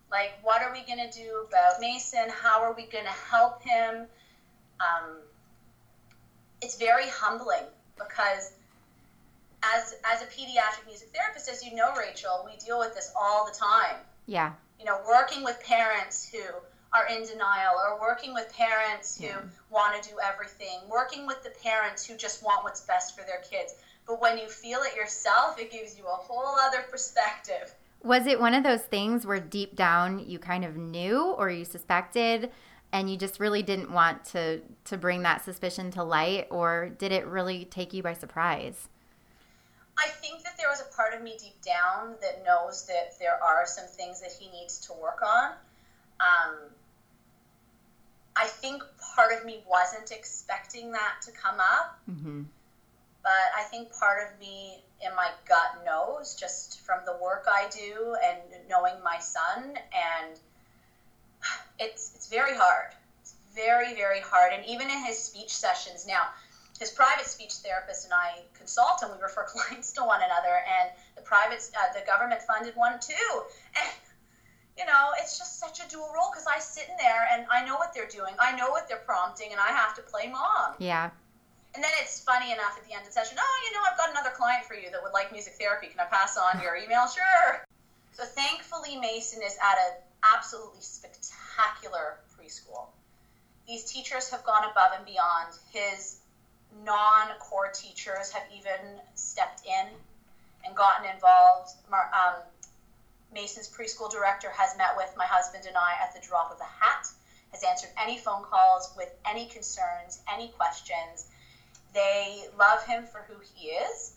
Like, 0.09 0.39
what 0.41 0.61
are 0.61 0.71
we 0.71 0.81
going 0.87 1.07
to 1.07 1.17
do 1.17 1.45
about 1.47 1.79
Mason? 1.79 2.29
How 2.29 2.61
are 2.61 2.73
we 2.73 2.83
going 2.83 3.05
to 3.05 3.17
help 3.29 3.61
him? 3.61 4.07
Um, 4.79 5.17
it's 6.61 6.77
very 6.77 7.07
humbling 7.09 7.67
because 7.97 8.53
as 9.61 9.95
as 10.05 10.21
a 10.21 10.25
pediatric 10.25 10.87
music 10.87 11.09
therapist, 11.13 11.49
as 11.49 11.63
you 11.63 11.75
know, 11.75 11.93
Rachel, 11.95 12.45
we 12.49 12.57
deal 12.65 12.79
with 12.79 12.95
this 12.95 13.11
all 13.19 13.45
the 13.45 13.57
time. 13.57 13.97
Yeah. 14.25 14.53
You 14.79 14.85
know, 14.85 14.99
working 15.07 15.43
with 15.43 15.61
parents 15.65 16.29
who 16.31 16.39
are 16.93 17.07
in 17.07 17.25
denial 17.25 17.73
or 17.85 17.99
working 17.99 18.33
with 18.33 18.51
parents 18.55 19.17
who 19.17 19.25
yeah. 19.25 19.41
want 19.69 20.01
to 20.01 20.09
do 20.09 20.15
everything, 20.23 20.79
working 20.89 21.27
with 21.27 21.43
the 21.43 21.51
parents 21.63 22.05
who 22.05 22.17
just 22.17 22.43
want 22.43 22.63
what's 22.63 22.81
best 22.81 23.17
for 23.17 23.25
their 23.25 23.41
kids. 23.49 23.75
But 24.07 24.19
when 24.21 24.37
you 24.37 24.47
feel 24.47 24.79
it 24.81 24.95
yourself, 24.95 25.59
it 25.59 25.71
gives 25.71 25.97
you 25.97 26.05
a 26.05 26.15
whole 26.15 26.55
other 26.59 26.83
perspective. 26.89 27.75
Was 28.03 28.25
it 28.25 28.39
one 28.39 28.53
of 28.53 28.63
those 28.63 28.81
things 28.81 29.25
where 29.25 29.39
deep 29.39 29.75
down 29.75 30.19
you 30.27 30.39
kind 30.39 30.65
of 30.65 30.77
knew 30.77 31.33
or 31.37 31.49
you 31.49 31.65
suspected 31.65 32.49
and 32.91 33.09
you 33.09 33.17
just 33.17 33.39
really 33.39 33.61
didn't 33.61 33.91
want 33.91 34.25
to 34.25 34.61
to 34.85 34.97
bring 34.97 35.21
that 35.23 35.43
suspicion 35.43 35.91
to 35.91 36.03
light 36.03 36.47
or 36.49 36.89
did 36.97 37.11
it 37.11 37.27
really 37.27 37.65
take 37.65 37.93
you 37.93 38.01
by 38.01 38.13
surprise? 38.13 38.87
I 39.97 40.07
think 40.07 40.43
that 40.43 40.57
there 40.57 40.69
was 40.69 40.81
a 40.81 40.95
part 40.95 41.13
of 41.13 41.21
me 41.21 41.35
deep 41.37 41.61
down 41.61 42.15
that 42.21 42.43
knows 42.45 42.87
that 42.87 43.19
there 43.19 43.37
are 43.43 43.65
some 43.65 43.85
things 43.85 44.21
that 44.21 44.31
he 44.39 44.49
needs 44.49 44.79
to 44.87 44.93
work 44.93 45.19
on. 45.21 45.51
Um, 46.21 46.55
I 48.39 48.45
think 48.45 48.83
part 49.15 49.33
of 49.37 49.45
me 49.45 49.61
wasn't 49.67 50.11
expecting 50.11 50.91
that 50.93 51.15
to 51.23 51.31
come 51.31 51.59
up. 51.59 51.99
Mm-hmm. 52.09 52.43
But 53.21 53.47
I 53.57 53.63
think 53.63 53.91
part 53.93 54.25
of 54.25 54.39
me 54.39 54.81
in 55.05 55.13
my 55.13 55.29
gut 55.47 55.85
knows 55.85 56.35
just 56.35 56.79
from 56.79 56.99
the 57.05 57.17
work 57.21 57.45
I 57.47 57.67
do 57.69 58.15
and 58.23 58.39
knowing 58.69 58.93
my 59.03 59.19
son. 59.19 59.75
And 59.93 60.39
it's, 61.79 62.15
it's 62.15 62.29
very 62.29 62.55
hard. 62.55 62.93
It's 63.21 63.35
very, 63.53 63.93
very 63.93 64.21
hard. 64.21 64.53
And 64.53 64.65
even 64.65 64.89
in 64.89 65.03
his 65.03 65.19
speech 65.19 65.53
sessions 65.53 66.07
now, 66.07 66.23
his 66.79 66.91
private 66.91 67.25
speech 67.25 67.55
therapist 67.55 68.05
and 68.05 68.13
I 68.13 68.39
consult, 68.57 69.01
and 69.01 69.11
we 69.11 69.21
refer 69.21 69.43
clients 69.47 69.91
to 69.93 70.01
one 70.01 70.21
another. 70.23 70.63
And 70.79 70.91
the 71.17 71.21
private, 71.23 71.59
uh, 71.75 71.93
the 71.93 72.05
government 72.05 72.41
funded 72.43 72.75
one 72.77 72.99
too. 73.01 73.41
And 73.75 73.91
you 74.79 74.85
know, 74.85 75.11
it's 75.19 75.37
just 75.37 75.59
such 75.59 75.83
a 75.83 75.87
dual 75.91 76.07
role 76.15 76.31
because 76.31 76.47
I 76.47 76.57
sit 76.59 76.87
in 76.87 76.95
there 76.95 77.27
and 77.33 77.43
I 77.51 77.65
know 77.67 77.75
what 77.75 77.93
they're 77.93 78.07
doing, 78.07 78.31
I 78.39 78.55
know 78.55 78.71
what 78.71 78.87
they're 78.87 79.03
prompting, 79.03 79.51
and 79.51 79.59
I 79.59 79.75
have 79.75 79.93
to 79.95 80.01
play 80.01 80.31
mom. 80.31 80.79
Yeah. 80.79 81.11
And 81.75 81.83
then 81.83 81.91
it's 82.01 82.23
funny 82.23 82.53
enough 82.53 82.79
at 82.79 82.87
the 82.87 82.93
end 82.95 83.01
of 83.03 83.07
the 83.07 83.13
session, 83.13 83.37
oh, 83.39 83.55
you 83.67 83.75
know, 83.75 83.83
I've 83.85 83.97
got 83.97 84.09
another 84.09 84.31
client 84.33 84.63
for 84.65 84.73
you 84.73 84.89
that 84.89 85.03
would 85.03 85.11
like 85.11 85.31
music 85.31 85.53
therapy. 85.59 85.87
Can 85.87 85.99
I 85.99 86.05
pass 86.05 86.37
on 86.37 86.61
your 86.63 86.75
email? 86.75 87.05
Sure. 87.13 87.65
So 88.13 88.23
thankfully, 88.25 88.97
Mason 88.97 89.41
is 89.43 89.55
at 89.61 89.77
an 89.77 90.01
absolutely 90.35 90.81
spectacular 90.81 92.19
preschool. 92.35 92.87
These 93.67 93.85
teachers 93.85 94.29
have 94.31 94.43
gone 94.43 94.63
above 94.69 94.91
and 94.97 95.05
beyond. 95.05 95.53
His 95.71 96.19
non 96.83 97.29
core 97.39 97.71
teachers 97.73 98.31
have 98.31 98.43
even 98.55 98.99
stepped 99.15 99.65
in 99.65 99.87
and 100.65 100.75
gotten 100.75 101.09
involved. 101.09 101.71
Um, 101.91 102.41
Mason's 103.33 103.69
preschool 103.69 104.11
director 104.11 104.49
has 104.49 104.77
met 104.77 104.95
with 104.97 105.13
my 105.17 105.25
husband 105.25 105.65
and 105.67 105.77
I 105.77 105.93
at 106.01 106.13
the 106.13 106.25
drop 106.25 106.51
of 106.51 106.59
a 106.59 106.85
hat, 106.85 107.07
has 107.51 107.63
answered 107.63 107.89
any 108.01 108.17
phone 108.17 108.43
calls 108.43 108.91
with 108.97 109.09
any 109.29 109.47
concerns, 109.47 110.21
any 110.31 110.49
questions. 110.49 111.27
They 111.93 112.45
love 112.57 112.85
him 112.85 113.05
for 113.05 113.25
who 113.27 113.35
he 113.53 113.69
is. 113.69 114.13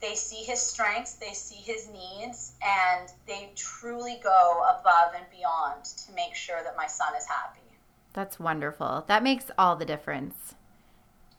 They 0.00 0.14
see 0.14 0.44
his 0.44 0.60
strengths, 0.60 1.14
they 1.14 1.32
see 1.32 1.56
his 1.56 1.88
needs, 1.88 2.52
and 2.62 3.08
they 3.26 3.50
truly 3.54 4.20
go 4.22 4.64
above 4.68 5.14
and 5.16 5.24
beyond 5.30 5.84
to 5.84 6.12
make 6.12 6.34
sure 6.34 6.62
that 6.62 6.76
my 6.76 6.86
son 6.86 7.14
is 7.16 7.26
happy. 7.26 7.60
That's 8.12 8.38
wonderful. 8.38 9.04
That 9.08 9.22
makes 9.22 9.50
all 9.58 9.76
the 9.76 9.84
difference. 9.84 10.54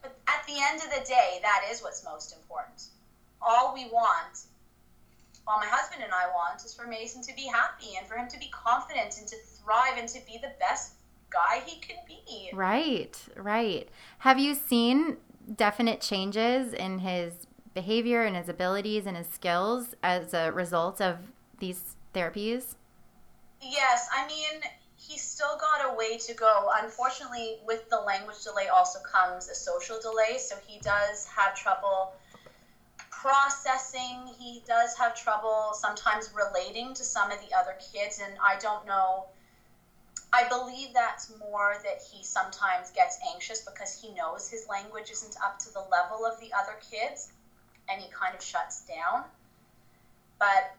But 0.01 0.17
at 0.27 0.46
the 0.48 0.56
end 0.60 0.82
of 0.82 0.89
the 0.89 1.06
day, 1.08 1.39
that 1.41 1.65
is 1.72 1.82
what's 1.82 2.03
most 2.03 2.36
important. 2.36 2.86
All 3.41 3.74
we 3.74 3.86
want 3.86 4.46
all 5.48 5.60
my 5.60 5.66
husband 5.66 6.04
and 6.04 6.13
I 6.13 6.27
want 6.34 6.63
is 6.66 6.74
for 6.74 6.86
Mason 6.86 7.22
to 7.24 7.34
be 7.36 7.44
happy 7.44 7.96
and 7.98 8.08
for 8.08 8.16
him 8.16 8.27
to 8.27 8.39
be 8.39 8.50
confident 8.51 9.18
and 9.18 9.27
to 9.27 9.36
thrive 9.38 9.98
and 9.98 10.08
to 10.10 10.20
be 10.25 10.38
the 10.42 10.51
best 10.60 10.94
guy 11.30 11.62
he 11.66 11.80
can 11.80 11.98
be. 12.08 12.50
Right, 12.54 13.18
right. 13.36 13.88
Have 14.20 14.39
you 14.39 14.56
seen 14.56 15.18
definite 15.56 16.01
changes 16.01 16.74
in 16.74 17.00
his 17.00 17.48
behavior 17.74 18.24
and 18.24 18.36
his 18.36 18.50
abilities 18.50 19.06
and 19.06 19.16
his 19.16 19.27
skills 19.27 19.96
as 20.04 20.34
a 20.34 20.51
result 20.51 21.00
of 21.00 21.18
these 21.60 21.96
therapies? 22.13 22.75
Yes, 23.62 24.08
I 24.13 24.27
mean, 24.27 24.62
he's 24.96 25.22
still 25.22 25.58
got 25.58 25.94
a 25.94 25.96
way 25.96 26.18
to 26.18 26.34
go. 26.34 26.70
Unfortunately, 26.82 27.58
with 27.66 27.89
the 27.89 28.00
language 28.00 28.44
delay 28.44 28.68
also 28.68 29.00
comes 29.00 29.50
a 29.50 29.56
social 29.56 30.00
delay, 30.01 30.38
so 30.38 30.56
he 30.66 30.80
does 30.80 31.27
have 31.27 31.56
trouble 31.56 32.13
processing. 33.21 34.27
He 34.39 34.62
does 34.67 34.95
have 34.97 35.15
trouble 35.15 35.71
sometimes 35.74 36.29
relating 36.36 36.93
to 36.93 37.03
some 37.03 37.31
of 37.31 37.39
the 37.39 37.55
other 37.55 37.75
kids, 37.93 38.21
and 38.24 38.38
I 38.43 38.59
don't 38.59 38.86
know. 38.86 39.25
I 40.33 40.47
believe 40.50 40.89
that's 40.93 41.31
more 41.39 41.77
that 41.83 42.01
he 42.12 42.24
sometimes 42.24 42.91
gets 42.91 43.17
anxious 43.33 43.62
because 43.62 44.00
he 44.00 44.13
knows 44.13 44.50
his 44.50 44.67
language 44.69 45.09
isn't 45.09 45.36
up 45.43 45.57
to 45.59 45.74
the 45.74 45.79
level 45.91 46.25
of 46.25 46.39
the 46.39 46.51
other 46.53 46.77
kids, 46.91 47.31
and 47.89 48.01
he 48.01 48.09
kind 48.12 48.36
of 48.36 48.43
shuts 48.43 48.86
down. 48.86 49.24
But 50.38 50.75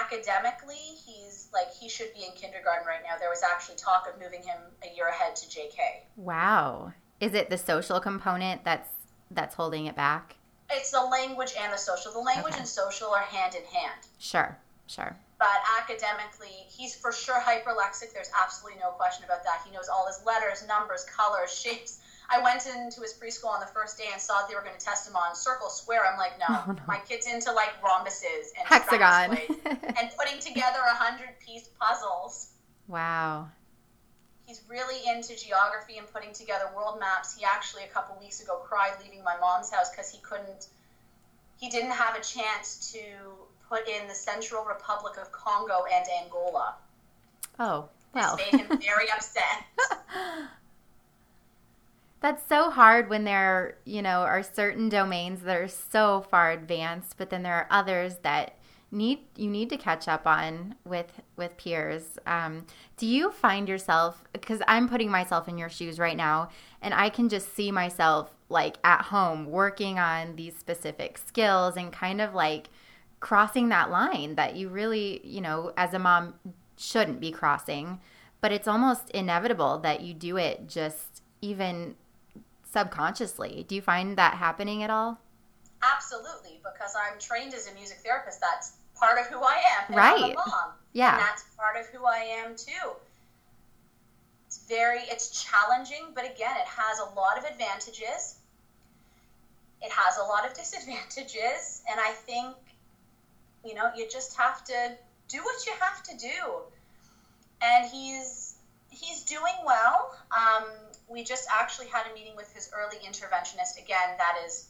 academically, 0.00 0.74
he's 0.74 1.48
like 1.52 1.74
he 1.78 1.88
should 1.88 2.14
be 2.14 2.24
in 2.24 2.32
kindergarten 2.32 2.86
right 2.86 3.02
now. 3.02 3.18
There 3.18 3.28
was 3.28 3.42
actually 3.42 3.76
talk 3.76 4.08
of 4.08 4.20
moving 4.20 4.42
him 4.42 4.58
a 4.82 4.94
year 4.94 5.08
ahead 5.08 5.36
to 5.36 5.46
JK. 5.46 5.78
Wow. 6.16 6.92
Is 7.20 7.34
it 7.34 7.50
the 7.50 7.58
social 7.58 8.00
component 8.00 8.64
that's 8.64 8.88
that's 9.30 9.54
holding 9.56 9.86
it 9.86 9.96
back? 9.96 10.36
It's 10.70 10.90
the 10.90 11.02
language 11.02 11.54
and 11.58 11.72
the 11.72 11.78
social. 11.78 12.12
The 12.12 12.18
language 12.20 12.54
okay. 12.54 12.60
and 12.60 12.68
social 12.68 13.08
are 13.08 13.22
hand 13.22 13.54
in 13.54 13.64
hand. 13.64 14.00
Sure, 14.18 14.56
sure. 14.86 15.16
But 15.38 15.60
academically, 15.78 16.64
he's 16.68 16.94
for 16.94 17.12
sure 17.12 17.38
hyperlexic. 17.40 18.12
There's 18.14 18.30
absolutely 18.42 18.80
no 18.80 18.90
question 18.90 19.24
about 19.24 19.44
that. 19.44 19.62
He 19.66 19.72
knows 19.72 19.88
all 19.88 20.06
his 20.06 20.20
letters, 20.24 20.66
numbers, 20.66 21.04
colors, 21.04 21.52
shapes. 21.52 22.00
I 22.28 22.42
went 22.42 22.66
into 22.66 23.02
his 23.02 23.14
preschool 23.14 23.50
on 23.50 23.60
the 23.60 23.66
first 23.66 23.98
day 23.98 24.06
and 24.12 24.20
saw 24.20 24.46
they 24.48 24.54
were 24.54 24.62
going 24.62 24.76
to 24.76 24.84
test 24.84 25.08
him 25.08 25.14
on 25.14 25.34
circle, 25.34 25.68
square. 25.68 26.02
I'm 26.10 26.18
like, 26.18 26.38
no, 26.38 26.46
oh, 26.68 26.72
no. 26.72 26.82
my 26.88 26.98
kid's 27.08 27.26
into 27.26 27.52
like 27.52 27.70
rhombuses 27.82 28.50
and 28.58 28.66
hexagon 28.66 29.38
and 29.98 30.10
putting 30.18 30.40
together 30.40 30.80
a 30.80 30.94
hundred 30.94 31.38
piece 31.44 31.68
puzzles. 31.78 32.50
Wow. 32.88 33.48
He's 34.46 34.62
really 34.68 35.00
into 35.08 35.36
geography 35.36 35.98
and 35.98 36.06
putting 36.12 36.32
together 36.32 36.66
world 36.74 37.00
maps. 37.00 37.36
He 37.36 37.44
actually 37.44 37.82
a 37.84 37.88
couple 37.88 38.16
weeks 38.20 38.40
ago 38.40 38.60
cried 38.64 38.92
leaving 39.02 39.24
my 39.24 39.36
mom's 39.40 39.70
house 39.70 39.90
because 39.90 40.10
he 40.10 40.18
couldn't, 40.22 40.68
he 41.58 41.68
didn't 41.68 41.90
have 41.90 42.16
a 42.16 42.22
chance 42.22 42.92
to 42.92 43.00
put 43.68 43.88
in 43.88 44.06
the 44.06 44.14
Central 44.14 44.64
Republic 44.64 45.14
of 45.20 45.32
Congo 45.32 45.84
and 45.92 46.06
Angola. 46.22 46.76
Oh, 47.58 47.88
well. 48.14 48.36
This 48.36 48.52
made 48.52 48.60
him 48.60 48.78
very 48.80 49.10
upset. 49.10 49.64
That's 52.20 52.48
so 52.48 52.70
hard 52.70 53.10
when 53.10 53.24
there, 53.24 53.76
you 53.84 54.00
know, 54.00 54.20
are 54.20 54.42
certain 54.42 54.88
domains 54.88 55.42
that 55.42 55.56
are 55.56 55.68
so 55.68 56.24
far 56.30 56.52
advanced, 56.52 57.16
but 57.18 57.30
then 57.30 57.42
there 57.42 57.54
are 57.54 57.66
others 57.70 58.16
that 58.22 58.56
need 58.90 59.18
you 59.36 59.50
need 59.50 59.68
to 59.68 59.76
catch 59.76 60.08
up 60.08 60.26
on 60.26 60.74
with 60.84 61.20
with 61.36 61.56
peers. 61.56 62.18
Um, 62.26 62.66
do 62.96 63.06
you 63.06 63.30
find 63.30 63.68
yourself 63.68 64.24
because 64.32 64.60
I'm 64.66 64.88
putting 64.88 65.10
myself 65.10 65.48
in 65.48 65.58
your 65.58 65.68
shoes 65.68 65.98
right 65.98 66.16
now, 66.16 66.50
and 66.82 66.94
I 66.94 67.08
can 67.08 67.28
just 67.28 67.54
see 67.54 67.70
myself 67.70 68.32
like 68.48 68.76
at 68.84 69.02
home 69.02 69.46
working 69.46 69.98
on 69.98 70.36
these 70.36 70.56
specific 70.56 71.18
skills 71.18 71.76
and 71.76 71.92
kind 71.92 72.20
of 72.20 72.34
like 72.34 72.68
crossing 73.20 73.68
that 73.70 73.90
line 73.90 74.34
that 74.36 74.56
you 74.56 74.68
really, 74.68 75.20
you 75.26 75.40
know, 75.40 75.72
as 75.76 75.94
a 75.94 75.98
mom 75.98 76.34
shouldn't 76.76 77.20
be 77.20 77.30
crossing, 77.30 78.00
but 78.40 78.52
it's 78.52 78.68
almost 78.68 79.10
inevitable 79.10 79.78
that 79.78 80.02
you 80.02 80.14
do 80.14 80.36
it 80.36 80.68
just 80.68 81.22
even 81.40 81.96
subconsciously. 82.70 83.64
Do 83.66 83.74
you 83.74 83.82
find 83.82 84.16
that 84.16 84.34
happening 84.34 84.82
at 84.82 84.90
all? 84.90 85.18
Absolutely, 85.82 86.60
because 86.62 86.94
I'm 86.96 87.18
trained 87.18 87.54
as 87.54 87.68
a 87.68 87.74
music 87.74 87.98
therapist. 88.04 88.40
That's 88.40 88.72
part 88.98 89.18
of 89.18 89.26
who 89.26 89.40
I 89.42 89.60
am. 89.78 89.94
Right. 89.94 90.22
I'm 90.24 90.30
a 90.30 90.34
mom. 90.34 90.72
Yeah. 90.92 91.12
And 91.12 91.20
that's 91.20 91.44
part 91.56 91.76
of 91.76 91.86
who 91.86 92.04
I 92.06 92.18
am 92.44 92.56
too. 92.56 92.90
It's 94.46 94.66
very, 94.68 95.00
it's 95.00 95.44
challenging, 95.44 96.06
but 96.14 96.24
again, 96.24 96.56
it 96.56 96.66
has 96.66 96.98
a 97.00 97.14
lot 97.14 97.38
of 97.38 97.44
advantages. 97.44 98.36
It 99.82 99.92
has 99.92 100.18
a 100.18 100.22
lot 100.22 100.46
of 100.46 100.54
disadvantages, 100.56 101.82
and 101.90 102.00
I 102.00 102.10
think, 102.12 102.54
you 103.64 103.74
know, 103.74 103.90
you 103.96 104.08
just 104.10 104.36
have 104.36 104.64
to 104.64 104.96
do 105.28 105.38
what 105.38 105.66
you 105.66 105.72
have 105.80 106.02
to 106.04 106.16
do. 106.16 106.62
And 107.60 107.90
he's 107.90 108.54
he's 108.90 109.24
doing 109.24 109.54
well. 109.64 110.16
Um, 110.30 110.64
we 111.08 111.24
just 111.24 111.48
actually 111.52 111.88
had 111.88 112.06
a 112.10 112.14
meeting 112.14 112.36
with 112.36 112.52
his 112.54 112.70
early 112.74 112.96
interventionist. 112.98 113.82
Again, 113.82 114.16
that 114.18 114.36
is 114.46 114.68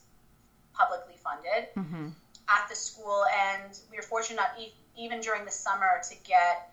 publicly 0.74 1.14
funded 1.22 1.68
Mm-hmm. 1.76 2.08
At 2.48 2.68
the 2.68 2.74
school, 2.74 3.24
and 3.26 3.78
we 3.90 3.96
were 3.96 4.02
fortunate 4.02 4.34
enough, 4.34 4.70
even 4.96 5.20
during 5.20 5.44
the 5.44 5.50
summer, 5.50 6.00
to 6.08 6.14
get 6.24 6.68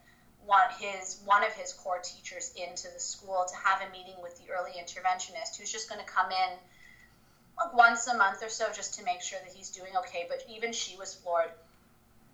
one 0.45 0.69
his 0.77 1.17
one 1.23 1.43
of 1.43 1.53
his 1.53 1.73
core 1.73 1.99
teachers 1.99 2.51
into 2.55 2.89
the 2.93 2.99
school 2.99 3.45
to 3.47 3.55
have 3.55 3.81
a 3.81 3.91
meeting 3.91 4.15
with 4.21 4.37
the 4.37 4.51
early 4.51 4.71
interventionist, 4.71 5.55
who's 5.57 5.71
just 5.71 5.87
going 5.89 5.99
to 5.99 6.05
come 6.05 6.31
in 6.31 6.49
like 7.57 7.73
once 7.73 8.07
a 8.07 8.15
month 8.15 8.41
or 8.43 8.49
so, 8.49 8.71
just 8.71 8.95
to 8.95 9.03
make 9.03 9.21
sure 9.21 9.39
that 9.39 9.51
he's 9.51 9.69
doing 9.69 9.95
okay. 9.97 10.25
But 10.27 10.43
even 10.47 10.71
she 10.71 10.95
was 10.97 11.13
floored. 11.13 11.51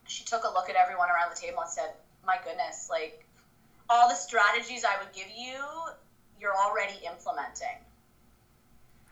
She 0.08 0.24
took 0.24 0.44
a 0.44 0.50
look 0.50 0.70
at 0.70 0.76
everyone 0.76 1.10
around 1.10 1.30
the 1.30 1.40
table 1.40 1.62
and 1.62 1.70
said, 1.70 1.92
"My 2.26 2.38
goodness, 2.44 2.88
like 2.90 3.26
all 3.90 4.10
the 4.10 4.16
strategies 4.16 4.84
I 4.84 4.98
would 4.98 5.14
give 5.14 5.30
you, 5.30 5.64
you're 6.40 6.56
already 6.56 6.96
implementing." 7.06 7.78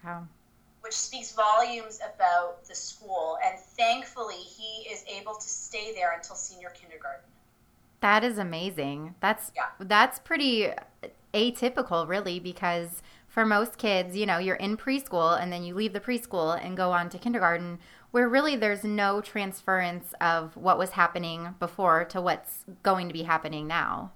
Wow. 0.04 0.26
Which 0.88 0.96
speaks 0.96 1.34
volumes 1.34 2.00
about 2.16 2.64
the 2.66 2.74
school. 2.74 3.38
And 3.46 3.60
thankfully, 3.60 4.36
he 4.36 4.88
is 4.90 5.04
able 5.06 5.36
to 5.36 5.50
stay 5.50 5.94
there 5.94 6.14
until 6.14 6.38
senior 6.38 6.70
kindergarten. 6.70 7.26
That 8.00 8.24
is 8.24 8.38
amazing. 8.38 9.16
That's 9.20 9.52
Yeah. 9.54 9.68
that's 9.80 10.18
pretty 10.20 10.72
atypical 11.34 12.08
really 12.08 12.40
because 12.40 13.02
for 13.28 13.46
most 13.46 13.78
kids, 13.78 14.16
you 14.16 14.26
know, 14.26 14.38
you're 14.38 14.56
in 14.56 14.78
preschool 14.78 15.38
and 15.40 15.52
then 15.52 15.64
you 15.64 15.76
leave 15.76 15.92
the 15.92 16.00
preschool 16.00 16.58
and 16.64 16.78
go 16.78 16.94
on 16.94 17.10
to 17.10 17.18
kindergarten 17.18 17.80
where 18.12 18.30
really 18.30 18.56
there's 18.56 18.86
no 18.86 19.20
transference 19.20 20.14
of 20.22 20.56
what 20.56 20.78
was 20.78 20.92
happening 20.92 21.54
before 21.60 22.06
to 22.06 22.22
what's 22.22 22.64
going 22.82 23.08
to 23.10 23.14
be 23.14 23.24
happening 23.24 23.68
now. 23.68 24.14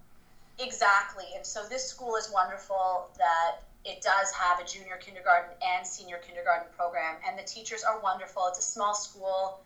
Exactly. 0.57 1.25
And 1.35 1.45
so 1.45 1.67
this 1.67 1.85
school 1.85 2.15
is 2.15 2.31
wonderful 2.33 3.09
that 3.17 3.63
it 3.83 4.01
does 4.01 4.31
have 4.31 4.59
a 4.59 4.65
junior 4.65 4.97
kindergarten 4.97 5.51
and 5.61 5.85
senior 5.85 6.17
kindergarten 6.17 6.67
program, 6.77 7.15
and 7.27 7.38
the 7.38 7.43
teachers 7.43 7.83
are 7.83 8.00
wonderful. 8.00 8.47
It's 8.47 8.59
a 8.59 8.61
small 8.61 8.93
school. 8.93 9.59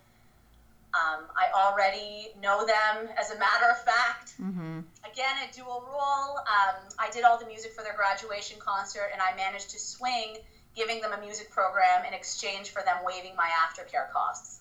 Um, 0.93 1.25
I 1.35 1.51
already 1.53 2.29
know 2.41 2.65
them 2.65 3.09
as 3.19 3.31
a 3.31 3.37
matter 3.37 3.69
of 3.69 3.83
fact. 3.83 4.35
Mhm. 4.39 4.85
Again, 5.03 5.35
a 5.43 5.53
dual 5.53 5.83
role. 5.91 6.37
Um, 6.37 6.75
I 6.97 7.09
did 7.11 7.25
all 7.25 7.37
the 7.37 7.45
music 7.45 7.73
for 7.73 7.83
their 7.83 7.93
graduation 7.93 8.59
concert, 8.59 9.09
and 9.11 9.21
I 9.21 9.35
managed 9.35 9.71
to 9.71 9.79
swing 9.79 10.37
giving 10.75 11.01
them 11.01 11.13
a 11.13 11.17
music 11.17 11.49
program 11.51 12.05
in 12.05 12.13
exchange 12.13 12.71
for 12.71 12.81
them 12.83 12.97
waiving 13.05 13.35
my 13.35 13.49
aftercare 13.63 14.11
costs. 14.11 14.59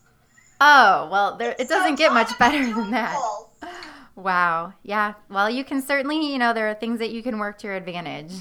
Oh, 0.60 1.08
well, 1.10 1.36
there, 1.36 1.54
it 1.58 1.68
doesn't 1.68 1.96
So 1.96 1.96
get 1.96 2.12
much 2.12 2.38
better 2.38 2.64
than 2.64 2.92
that. 2.92 3.18
Wow. 4.14 4.74
Yeah. 4.84 5.14
Well, 5.28 5.50
you 5.50 5.64
can 5.64 5.82
certainly, 5.82 6.32
you 6.32 6.38
know, 6.38 6.52
there 6.52 6.68
are 6.68 6.74
things 6.74 7.00
that 7.00 7.10
you 7.10 7.22
can 7.22 7.38
work 7.38 7.58
to 7.58 7.66
your 7.66 7.74
advantage. 7.76 8.32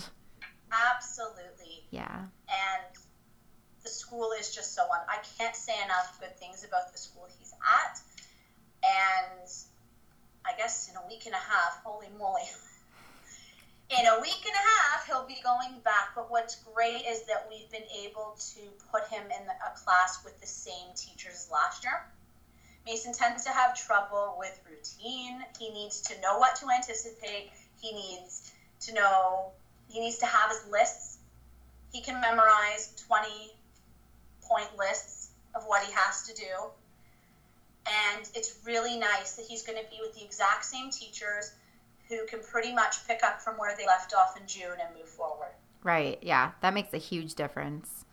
Yeah. 1.93 2.25
and 2.49 2.89
the 3.83 3.89
school 3.89 4.31
is 4.39 4.49
just 4.49 4.73
so 4.73 4.81
on. 4.81 4.99
I 5.07 5.19
can't 5.37 5.55
say 5.55 5.73
enough 5.85 6.17
good 6.19 6.35
things 6.39 6.65
about 6.65 6.91
the 6.91 6.97
school 6.97 7.27
he's 7.37 7.53
at, 7.61 7.99
and 8.81 9.47
I 10.43 10.57
guess 10.57 10.89
in 10.89 10.95
a 10.97 11.07
week 11.07 11.27
and 11.27 11.35
a 11.35 11.37
half, 11.37 11.81
holy 11.83 12.09
moly, 12.17 12.49
in 13.99 14.07
a 14.07 14.19
week 14.21 14.41
and 14.43 14.55
a 14.55 14.65
half 14.73 15.05
he'll 15.05 15.27
be 15.27 15.39
going 15.43 15.81
back. 15.83 16.15
But 16.15 16.31
what's 16.31 16.55
great 16.73 17.05
is 17.05 17.27
that 17.27 17.45
we've 17.47 17.69
been 17.69 17.87
able 18.03 18.33
to 18.55 18.61
put 18.91 19.05
him 19.09 19.25
in 19.25 19.45
a 19.45 19.77
class 19.77 20.17
with 20.25 20.39
the 20.41 20.47
same 20.47 20.95
teachers 20.95 21.47
last 21.51 21.83
year. 21.83 22.01
Mason 22.87 23.13
tends 23.13 23.43
to 23.43 23.51
have 23.51 23.77
trouble 23.77 24.35
with 24.39 24.59
routine. 24.67 25.43
He 25.59 25.69
needs 25.69 26.01
to 26.01 26.19
know 26.21 26.39
what 26.39 26.55
to 26.55 26.71
anticipate. 26.71 27.51
He 27.79 27.93
needs 27.93 28.51
to 28.81 28.93
know. 28.95 29.51
He 29.89 29.99
needs 29.99 30.17
to 30.17 30.25
have 30.25 30.49
his 30.49 30.65
lists 30.71 31.12
he 31.93 32.01
can 32.01 32.19
memorize 32.19 32.93
20 33.07 33.53
point 34.41 34.67
lists 34.77 35.29
of 35.55 35.63
what 35.65 35.83
he 35.83 35.93
has 35.93 36.23
to 36.23 36.33
do. 36.33 36.69
And 37.85 38.27
it's 38.35 38.59
really 38.65 38.97
nice 38.97 39.33
that 39.33 39.45
he's 39.45 39.63
going 39.63 39.77
to 39.77 39.89
be 39.89 39.97
with 40.01 40.15
the 40.15 40.23
exact 40.23 40.65
same 40.65 40.89
teachers 40.89 41.53
who 42.09 42.25
can 42.25 42.39
pretty 42.41 42.73
much 42.73 43.07
pick 43.07 43.23
up 43.23 43.41
from 43.41 43.55
where 43.55 43.77
they 43.77 43.85
left 43.85 44.13
off 44.13 44.37
in 44.39 44.45
June 44.47 44.77
and 44.81 44.95
move 44.97 45.07
forward. 45.07 45.51
Right. 45.83 46.17
Yeah. 46.21 46.51
That 46.61 46.73
makes 46.73 46.93
a 46.93 46.97
huge 46.97 47.35
difference. 47.35 48.05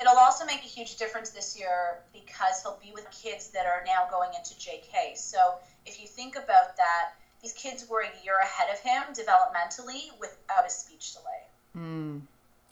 It'll 0.00 0.18
also 0.18 0.44
make 0.44 0.60
a 0.60 0.68
huge 0.68 0.96
difference 0.96 1.30
this 1.30 1.58
year 1.58 2.00
because 2.12 2.62
he'll 2.62 2.78
be 2.82 2.92
with 2.92 3.06
kids 3.10 3.50
that 3.50 3.66
are 3.66 3.82
now 3.86 4.08
going 4.10 4.30
into 4.36 4.54
JK. 4.54 5.16
So 5.16 5.38
if 5.86 6.00
you 6.00 6.06
think 6.06 6.36
about 6.36 6.76
that, 6.76 7.14
these 7.42 7.52
kids 7.52 7.88
were 7.88 8.00
a 8.00 8.24
year 8.24 8.34
ahead 8.42 8.72
of 8.72 8.80
him 8.80 9.02
developmentally 9.14 10.18
without 10.20 10.66
a 10.66 10.70
speech 10.70 11.14
delay. 11.14 11.84
Mm. 11.84 12.20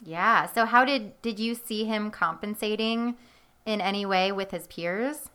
Yeah. 0.05 0.47
So 0.47 0.67
how 0.67 0.85
did 0.85 1.21
did 1.23 1.39
you 1.39 1.55
see 1.55 1.85
him 1.85 2.11
compensating 2.11 3.17
in 3.65 3.81
any 3.81 4.05
way 4.05 4.33
with 4.33 4.51
his 4.51 4.67
peers? 4.67 5.31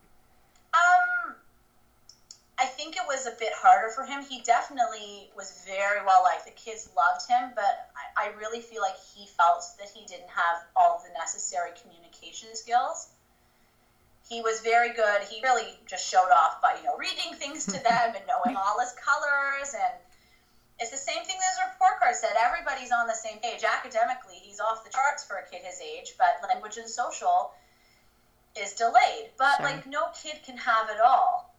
Um, 0.73 1.35
I 2.59 2.65
think 2.65 2.97
it 2.97 3.03
was 3.07 3.25
a 3.27 3.31
bit 3.39 3.53
harder 3.55 3.89
for 3.93 4.03
him. 4.03 4.23
He 4.23 4.41
definitely 4.41 5.29
was 5.37 5.63
very 5.65 6.03
well 6.05 6.21
liked. 6.23 6.45
The 6.45 6.51
kids 6.51 6.89
loved 6.97 7.29
him, 7.29 7.51
but 7.55 7.89
I, 8.17 8.27
I 8.27 8.37
really 8.37 8.59
feel 8.59 8.81
like 8.81 8.97
he 9.15 9.25
felt 9.37 9.63
that 9.79 9.87
he 9.89 10.05
didn't 10.05 10.29
have 10.29 10.65
all 10.75 11.01
the 11.05 11.13
necessary 11.17 11.71
communication 11.81 12.49
skills. 12.53 13.09
He 14.29 14.41
was 14.41 14.59
very 14.59 14.93
good. 14.93 15.21
He 15.29 15.39
really 15.41 15.79
just 15.87 16.05
showed 16.05 16.29
off 16.35 16.61
by 16.61 16.75
you 16.77 16.83
know 16.83 16.97
reading 16.97 17.33
things 17.35 17.65
to 17.67 17.71
them 17.87 18.15
and 18.15 18.23
knowing 18.27 18.57
all 18.57 18.79
his 18.79 18.93
colors 18.99 19.73
and. 19.73 19.93
It's 20.79 20.91
the 20.91 20.97
same 20.97 21.23
thing 21.23 21.37
as 21.49 21.57
the 21.57 21.71
report 21.71 21.99
card 21.99 22.15
said. 22.15 22.35
Everybody's 22.39 22.91
on 22.91 23.07
the 23.07 23.13
same 23.13 23.39
page. 23.39 23.63
Academically, 23.63 24.35
he's 24.35 24.59
off 24.59 24.83
the 24.83 24.91
charts 24.91 25.23
for 25.25 25.37
a 25.37 25.45
kid 25.49 25.61
his 25.63 25.81
age, 25.81 26.13
but 26.17 26.47
language 26.47 26.77
and 26.77 26.87
social 26.87 27.53
is 28.55 28.73
delayed. 28.73 29.31
But 29.37 29.57
Sure. 29.57 29.65
like 29.65 29.87
no 29.87 30.09
kid 30.13 30.43
can 30.43 30.57
have 30.57 30.89
it 30.89 30.99
all. 31.01 31.55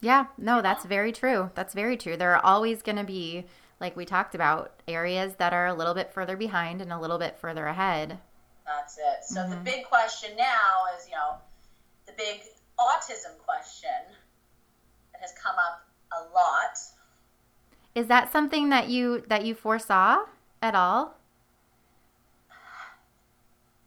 Yeah. 0.00 0.26
No, 0.38 0.62
that's 0.62 0.84
very 0.84 1.12
true. 1.12 1.50
That's 1.54 1.74
very 1.74 1.96
true. 1.96 2.16
There 2.16 2.34
are 2.34 2.44
always 2.44 2.82
going 2.82 2.96
to 2.96 3.04
be 3.04 3.46
like 3.80 3.96
we 3.96 4.04
talked 4.06 4.34
about 4.34 4.72
areas 4.88 5.36
that 5.36 5.52
are 5.52 5.66
a 5.66 5.74
little 5.74 5.94
bit 5.94 6.12
further 6.12 6.36
behind 6.36 6.80
and 6.80 6.92
a 6.92 6.98
little 6.98 7.18
bit 7.18 7.38
further 7.38 7.66
ahead. 7.66 8.18
That's 8.66 8.98
it. 8.98 9.24
So 9.24 9.46
the 9.48 9.56
Mhm. 9.56 9.64
big 9.64 9.86
question 9.88 10.36
now 10.36 10.86
is, 10.96 11.08
you 11.08 11.14
know, 11.14 11.40
the 12.06 12.12
big 12.12 12.42
autism 12.78 13.38
question 13.38 14.16
that 15.12 15.20
has 15.20 15.32
come 15.32 15.56
up 15.58 15.82
a 16.12 16.22
lot. 16.22 16.78
Is 17.98 18.06
that 18.06 18.30
something 18.30 18.68
that 18.68 18.88
you 18.88 19.24
that 19.26 19.44
you 19.44 19.56
foresaw 19.56 20.24
at 20.62 20.76
all? 20.76 21.16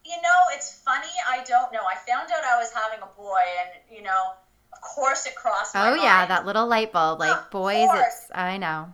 You 0.03 0.17
know, 0.21 0.39
it's 0.51 0.81
funny. 0.83 1.07
I 1.29 1.45
don't 1.47 1.71
know. 1.71 1.79
I 1.79 1.95
found 1.95 2.29
out 2.29 2.43
I 2.43 2.57
was 2.57 2.73
having 2.73 2.99
a 3.01 3.05
boy, 3.15 3.39
and 3.61 3.69
you 3.89 4.03
know, 4.03 4.33
of 4.73 4.81
course, 4.81 5.25
it 5.27 5.35
crossed. 5.37 5.73
my 5.73 5.91
Oh 5.91 5.93
yeah, 5.93 6.17
mind. 6.17 6.31
that 6.31 6.45
little 6.45 6.67
light 6.67 6.91
bulb. 6.91 7.21
Like 7.21 7.37
Of 7.37 7.51
boys, 7.51 7.87
it's 7.93 8.27
I 8.35 8.57
know. 8.57 8.93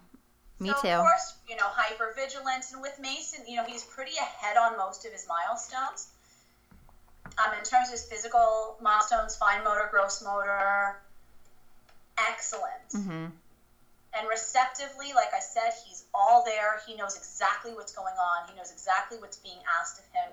Me 0.59 0.69
so 0.69 0.81
too. 0.83 0.87
Of 0.89 1.01
course, 1.01 1.33
you 1.49 1.55
know, 1.55 1.65
hyper 1.65 2.13
vigilance, 2.15 2.71
and 2.73 2.79
with 2.83 2.99
Mason, 3.01 3.43
you 3.47 3.55
know, 3.55 3.63
he's 3.63 3.85
pretty 3.85 4.15
ahead 4.17 4.55
on 4.55 4.77
most 4.77 5.03
of 5.03 5.11
his 5.13 5.25
milestones. 5.27 6.09
Um, 7.25 7.57
in 7.57 7.63
terms 7.65 7.87
of 7.87 7.93
his 7.93 8.05
physical 8.05 8.77
milestones, 8.83 9.35
fine 9.35 9.63
motor, 9.63 9.87
gross 9.89 10.23
motor, 10.23 10.99
excellent. 12.19 12.89
Mm-hmm. 12.93 13.25
And 14.13 14.27
receptively, 14.29 15.13
like 15.13 15.33
I 15.35 15.39
said, 15.39 15.73
he's 15.85 16.03
all 16.13 16.43
there. 16.43 16.79
He 16.87 16.95
knows 16.95 17.15
exactly 17.15 17.71
what's 17.73 17.91
going 17.91 18.15
on. 18.15 18.47
He 18.49 18.55
knows 18.55 18.71
exactly 18.71 19.17
what's 19.19 19.37
being 19.37 19.59
asked 19.79 19.99
of 19.99 20.05
him. 20.11 20.29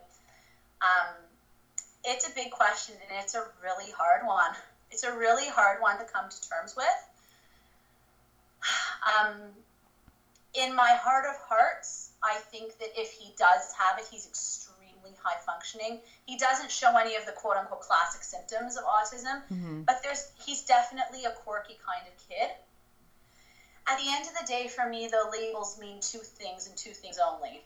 Um, 0.81 1.15
it's 2.05 2.29
a 2.29 2.33
big 2.35 2.51
question, 2.51 2.95
and 3.09 3.21
it's 3.21 3.35
a 3.35 3.45
really 3.63 3.91
hard 3.91 4.27
one. 4.27 4.53
It's 4.91 5.03
a 5.03 5.13
really 5.13 5.49
hard 5.49 5.81
one 5.81 5.99
to 5.99 6.05
come 6.05 6.29
to 6.31 6.49
terms 6.49 6.75
with. 6.77 6.87
Um, 9.05 9.53
in 10.55 10.75
my 10.75 10.93
heart 10.97 11.27
of 11.29 11.37
hearts, 11.37 12.11
I 12.23 12.37
think 12.51 12.79
that 12.79 12.89
if 12.97 13.13
he 13.13 13.33
does 13.37 13.71
have 13.77 13.99
it, 13.99 14.07
he's 14.11 14.25
extremely 14.27 15.13
high 15.23 15.37
functioning. 15.45 15.99
He 16.25 16.39
doesn't 16.39 16.71
show 16.71 16.97
any 16.97 17.15
of 17.17 17.27
the 17.27 17.33
quote 17.33 17.57
unquote 17.57 17.81
classic 17.81 18.23
symptoms 18.23 18.77
of 18.77 18.85
autism, 18.85 19.43
Mm-hmm. 19.53 19.83
but 19.83 20.03
there's 20.03 20.29
he's 20.47 20.63
definitely 20.63 21.25
a 21.27 21.33
quirky 21.33 21.77
kind 21.85 22.07
of 22.07 22.15
kid. 22.29 22.49
At 23.87 23.99
the 23.99 24.09
end 24.09 24.27
of 24.27 24.33
the 24.41 24.47
day, 24.47 24.69
for 24.69 24.89
me, 24.89 25.09
the 25.09 25.29
labels 25.31 25.79
mean 25.79 26.01
two 26.01 26.19
things 26.19 26.67
and 26.67 26.77
two 26.77 26.91
things 26.93 27.19
only 27.19 27.63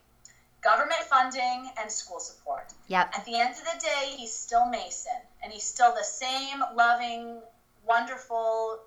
government 0.63 1.01
funding 1.03 1.71
and 1.81 1.91
school 1.91 2.21
support. 2.21 2.73
Yep. 2.89 3.13
At 3.17 3.25
the 3.25 3.39
end 3.39 3.51
of 3.51 3.65
the 3.65 3.81
day, 3.81 4.15
he's 4.17 4.33
still 4.33 4.69
Mason, 4.69 5.13
and 5.43 5.53
he's 5.53 5.65
still 5.65 5.95
the 5.95 6.05
same 6.05 6.63
loving, 6.75 7.41
wonderful, 7.87 8.81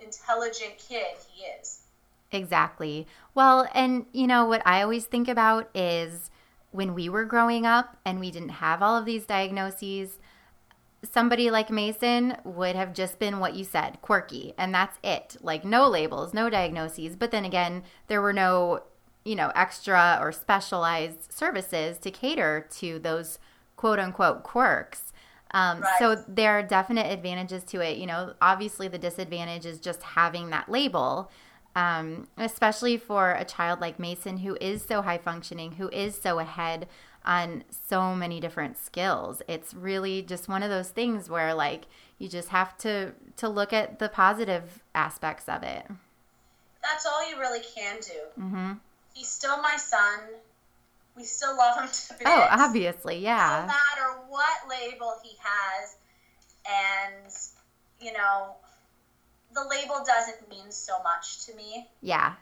intelligent 0.00 0.78
kid 0.78 1.16
he 1.30 1.44
is. 1.44 1.80
Exactly. 2.32 3.06
Well, 3.34 3.68
and 3.74 4.06
you 4.12 4.26
know 4.26 4.46
what 4.46 4.62
I 4.64 4.82
always 4.82 5.04
think 5.04 5.28
about 5.28 5.68
is 5.74 6.30
when 6.70 6.94
we 6.94 7.08
were 7.08 7.24
growing 7.24 7.66
up 7.66 7.96
and 8.04 8.20
we 8.20 8.30
didn't 8.30 8.50
have 8.50 8.82
all 8.82 8.96
of 8.96 9.04
these 9.04 9.26
diagnoses, 9.26 10.18
somebody 11.02 11.50
like 11.50 11.70
Mason 11.70 12.36
would 12.44 12.76
have 12.76 12.92
just 12.92 13.18
been 13.18 13.38
what 13.38 13.54
you 13.54 13.64
said, 13.64 13.98
quirky, 14.02 14.54
and 14.58 14.74
that's 14.74 14.98
it. 15.02 15.36
Like 15.40 15.64
no 15.64 15.88
labels, 15.88 16.34
no 16.34 16.50
diagnoses. 16.50 17.16
But 17.16 17.30
then 17.30 17.44
again, 17.44 17.82
there 18.08 18.20
were 18.20 18.32
no, 18.32 18.82
you 19.24 19.34
know, 19.34 19.52
extra 19.54 20.18
or 20.20 20.32
specialized 20.32 21.32
services 21.32 21.98
to 21.98 22.10
cater 22.10 22.66
to 22.78 22.98
those 22.98 23.38
quote 23.76 23.98
unquote 23.98 24.42
quirks. 24.42 25.12
Um, 25.52 25.80
Right. 25.80 25.98
So 25.98 26.24
there 26.28 26.58
are 26.58 26.62
definite 26.62 27.10
advantages 27.10 27.64
to 27.64 27.80
it. 27.80 27.98
You 27.98 28.06
know, 28.06 28.34
obviously 28.40 28.86
the 28.88 28.98
disadvantage 28.98 29.66
is 29.66 29.80
just 29.80 30.02
having 30.02 30.50
that 30.50 30.68
label 30.68 31.30
um, 31.76 32.26
especially 32.36 32.96
for 32.96 33.32
a 33.32 33.44
child 33.44 33.80
like 33.80 33.98
Mason, 33.98 34.38
who 34.38 34.56
is 34.60 34.82
so 34.82 35.02
high 35.02 35.18
functioning, 35.18 35.72
who 35.72 35.88
is 35.90 36.20
so 36.20 36.38
ahead 36.38 36.88
on 37.24 37.64
so 37.88 38.14
many 38.14 38.40
different 38.40 38.78
skills. 38.78 39.42
It's 39.46 39.74
really 39.74 40.22
just 40.22 40.48
one 40.48 40.62
of 40.62 40.70
those 40.70 40.88
things 40.88 41.28
where, 41.28 41.54
like, 41.54 41.84
you 42.18 42.28
just 42.28 42.48
have 42.48 42.76
to 42.78 43.12
to 43.36 43.48
look 43.48 43.72
at 43.72 43.98
the 43.98 44.08
positive 44.08 44.82
aspects 44.94 45.48
of 45.48 45.62
it. 45.62 45.86
That's 46.82 47.06
all 47.06 47.28
you 47.30 47.38
really 47.38 47.60
can 47.74 47.96
do. 48.00 48.42
Mm-hmm. 48.42 48.72
He's 49.14 49.28
still 49.28 49.60
my 49.62 49.76
son. 49.76 50.20
We 51.16 51.24
still 51.24 51.56
love 51.56 51.78
him 51.78 51.88
to 51.88 52.12
bits. 52.14 52.22
Oh, 52.24 52.46
obviously, 52.50 53.18
yeah. 53.18 53.60
No 53.62 53.66
matter 53.66 54.20
what 54.28 54.68
label 54.68 55.14
he 55.22 55.36
has, 55.42 55.96
and 56.66 57.32
you 58.00 58.12
know, 58.12 58.54
the 59.52 59.62
label 59.68 60.02
doesn't 60.06 60.48
mean 60.48 60.70
so 60.70 61.02
much 61.02 61.44
to 61.46 61.54
me. 61.54 61.88
yeah, 62.00 62.34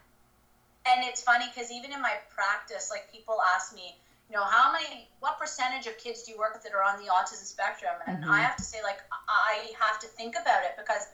And 0.87 1.05
it's 1.05 1.23
funny 1.23 1.47
because 1.53 1.73
even 1.73 1.93
in 1.93 2.01
my 2.01 2.15
practice, 2.33 2.91
like 2.91 3.11
people 3.11 3.37
ask 3.55 3.75
me, 3.75 3.97
you 4.31 4.37
know, 4.37 4.45
how 4.45 4.73
many, 4.73 5.09
what 5.21 5.39
percentage 5.39 5.87
of 5.87 5.97
kids 5.99 6.23
do 6.25 6.33
you 6.33 6.39
work 6.39 6.53
with 6.55 6.63
that 6.65 6.73
are 6.75 6.83
on 6.83 6.99
the 7.03 7.11
autism 7.11 7.45
spectrum? 7.47 7.95
And 8.07 8.25
Mhm. 8.25 8.31
I 8.31 8.41
have 8.41 8.57
to 8.57 8.63
say, 8.63 8.83
like, 8.83 9.01
I 9.29 9.73
have 9.81 9.99
to 10.01 10.07
think 10.07 10.37
about 10.39 10.65
it 10.65 10.77
because 10.77 11.07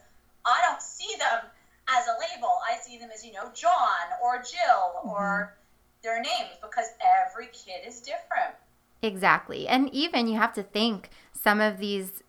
I 0.43 0.61
don't 0.67 0.81
see 0.81 1.15
them 1.17 1.45
as 1.87 2.07
a 2.07 2.17
label. 2.19 2.59
I 2.69 2.77
see 2.77 2.97
them 2.97 3.09
as, 3.11 3.23
you 3.25 3.31
know, 3.33 3.49
John 3.53 4.05
or 4.21 4.39
Jill 4.41 5.01
or 5.03 5.55
their 6.01 6.19
names 6.19 6.57
because 6.61 6.87
every 7.01 7.47
kid 7.47 7.85
is 7.87 8.01
different. 8.01 8.55
exactly. 9.01 9.67
And 9.67 9.93
even 9.93 10.27
you 10.27 10.37
have 10.39 10.53
to 10.53 10.63
think 10.63 11.09
some 11.31 11.61
of 11.61 11.77
these 11.77 12.23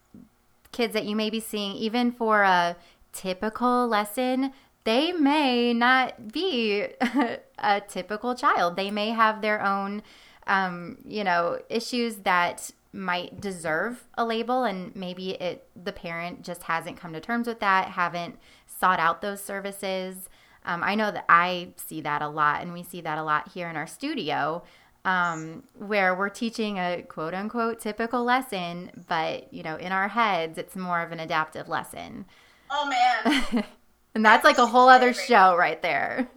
kids 0.73 0.93
that 0.93 1.05
you 1.07 1.17
may 1.17 1.31
be 1.31 1.41
seeing, 1.41 1.75
even 1.75 2.13
for 2.13 2.43
a 2.43 2.77
typical 3.13 3.89
lesson, 3.89 4.53
they 4.85 5.11
may 5.13 5.73
not 5.73 6.33
be 6.33 6.87
a 7.59 7.81
typical 7.89 8.35
child. 8.35 8.77
They 8.77 8.91
may 8.91 9.11
have 9.11 9.41
their 9.41 9.65
own, 9.65 10.03
um, 10.47 10.99
you 11.05 11.25
know, 11.25 11.59
issues 11.69 12.17
that 12.19 12.71
might 12.93 13.41
deserve 13.41 14.05
a 14.17 14.25
label, 14.25 14.65
and 14.65 14.95
maybe 14.97 15.31
it 15.33 15.69
the 15.83 15.93
parent 15.93 16.43
just 16.43 16.65
hasn't 16.65 16.97
come 16.97 17.13
to 17.13 17.21
terms 17.21 17.47
with 17.47 17.61
that, 17.61 17.91
haven't 17.91 18.39
sought 18.67 18.99
out 18.99 19.23
those 19.23 19.43
services. 19.43 20.29
Um, 20.65 20.83
I 20.83 20.95
know 20.95 21.11
that 21.11 21.25
I 21.29 21.75
see 21.77 22.01
that 22.01 22.23
a 22.23 22.29
lot, 22.29 22.63
and 22.63 22.73
we 22.73 22.83
see 22.83 23.01
that 23.03 23.19
a 23.19 23.23
lot 23.23 23.49
here 23.49 23.69
in 23.69 23.77
our 23.77 23.87
studio. 23.87 24.63
Um, 25.05 25.63
where 25.75 26.17
we're 26.17 26.31
teaching 26.31 26.79
a 26.79 27.05
quote 27.07 27.33
unquote 27.33 27.79
typical 27.79 28.25
lesson, 28.25 29.05
but 29.07 29.53
you 29.53 29.63
know, 29.63 29.77
in 29.77 29.93
our 29.93 30.09
heads, 30.09 30.59
it's 30.59 30.75
more 30.75 31.01
of 31.01 31.13
an 31.13 31.21
adaptive 31.21 31.69
lesson. 31.69 32.27
Oh 32.71 32.89
man, 32.89 33.65
and 34.17 34.25
that's 34.25 34.45
like 34.45 34.59
a 34.59 34.67
whole 34.67 34.89
other 34.89 35.13
show 35.13 35.55
right 35.55 35.81
there. 35.81 36.29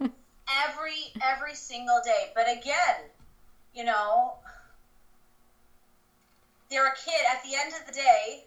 every 0.68 1.12
every 1.22 1.54
single 1.54 2.00
day. 2.04 2.30
But 2.34 2.46
again, 2.48 3.10
you 3.74 3.84
know, 3.84 4.34
they're 6.70 6.86
a 6.86 6.96
kid. 6.96 7.22
At 7.30 7.42
the 7.42 7.56
end 7.56 7.74
of 7.80 7.86
the 7.86 7.92
day, 7.92 8.44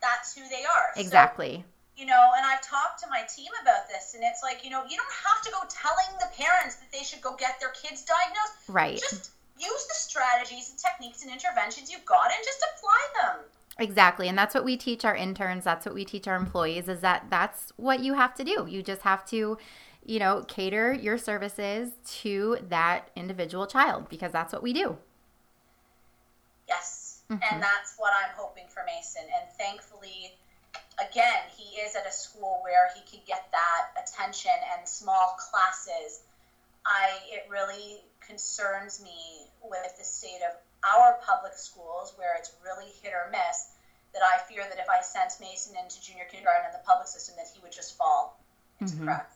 that's 0.00 0.34
who 0.34 0.42
they 0.48 0.64
are. 0.64 0.92
So, 0.94 1.00
exactly. 1.00 1.64
you 1.96 2.06
know, 2.06 2.30
and 2.36 2.44
I've 2.44 2.62
talked 2.62 3.00
to 3.02 3.06
my 3.10 3.22
team 3.34 3.50
about 3.62 3.88
this, 3.88 4.14
and 4.14 4.22
it's 4.22 4.42
like, 4.42 4.64
you 4.64 4.70
know, 4.70 4.82
you 4.88 4.96
don't 4.96 5.16
have 5.24 5.42
to 5.44 5.50
go 5.50 5.60
telling 5.68 6.18
the 6.20 6.28
parents 6.36 6.76
that 6.76 6.92
they 6.92 7.04
should 7.04 7.22
go 7.22 7.34
get 7.36 7.58
their 7.60 7.70
kids 7.70 8.04
diagnosed. 8.04 8.68
Right. 8.68 8.98
Just 8.98 9.30
use 9.58 9.86
the 9.86 9.94
strategies 9.94 10.70
and 10.70 10.78
techniques 10.78 11.22
and 11.22 11.32
interventions 11.32 11.90
you've 11.90 12.04
got 12.04 12.26
and 12.26 12.44
just 12.44 12.64
apply 12.74 13.00
them. 13.22 13.44
Exactly. 13.78 14.28
And 14.28 14.38
that's 14.38 14.54
what 14.54 14.64
we 14.64 14.76
teach 14.76 15.04
our 15.04 15.16
interns, 15.16 15.64
that's 15.64 15.86
what 15.86 15.94
we 15.94 16.04
teach 16.04 16.28
our 16.28 16.36
employees 16.36 16.88
is 16.88 17.00
that 17.00 17.26
that's 17.28 17.72
what 17.76 18.00
you 18.00 18.14
have 18.14 18.34
to 18.36 18.44
do. 18.44 18.66
You 18.68 18.82
just 18.82 19.02
have 19.02 19.24
to, 19.26 19.58
you 20.04 20.18
know, 20.18 20.44
cater 20.46 20.92
your 20.92 21.16
services 21.18 21.92
to 22.22 22.58
that 22.68 23.10
individual 23.16 23.66
child 23.66 24.08
because 24.08 24.32
that's 24.32 24.52
what 24.52 24.62
we 24.62 24.72
do. 24.72 24.96
Yes. 26.68 27.22
Mhm. 27.30 27.40
And 27.50 27.62
that's 27.62 27.94
what 27.96 28.12
I'm 28.14 28.34
hoping 28.36 28.68
for 28.68 28.82
Mason. 28.84 29.24
And 29.32 29.50
thankfully, 29.52 30.36
again, 30.98 31.48
he 31.56 31.80
is 31.80 31.96
at 31.96 32.06
a 32.06 32.12
school 32.12 32.60
where 32.62 32.90
he 32.94 33.00
can 33.02 33.20
get 33.26 33.50
that 33.52 33.90
attention 34.02 34.52
and 34.76 34.88
small 34.88 35.36
classes. 35.38 36.22
I 36.86 37.18
it 37.26 37.46
really 37.48 38.04
concerns 38.20 39.00
me 39.02 39.48
with 39.62 39.96
the 39.98 40.04
state 40.04 40.40
of 40.42 40.56
our 40.96 41.14
public 41.24 41.54
schools 41.54 42.12
where 42.16 42.34
it's 42.36 42.52
really 42.62 42.90
hit 43.02 43.12
or 43.14 43.30
miss 43.30 43.70
that 44.12 44.22
I 44.22 44.38
fear 44.44 44.62
that 44.68 44.78
if 44.78 44.88
I 44.88 45.00
sent 45.00 45.40
Mason 45.40 45.74
into 45.76 46.00
junior 46.00 46.24
kindergarten 46.26 46.66
in 46.66 46.72
the 46.72 46.84
public 46.86 47.08
system 47.08 47.36
that 47.36 47.46
he 47.52 47.60
would 47.60 47.72
just 47.72 47.96
fall 47.96 48.38
into 48.80 48.94
Mhm. 48.96 49.04
cracks. 49.04 49.34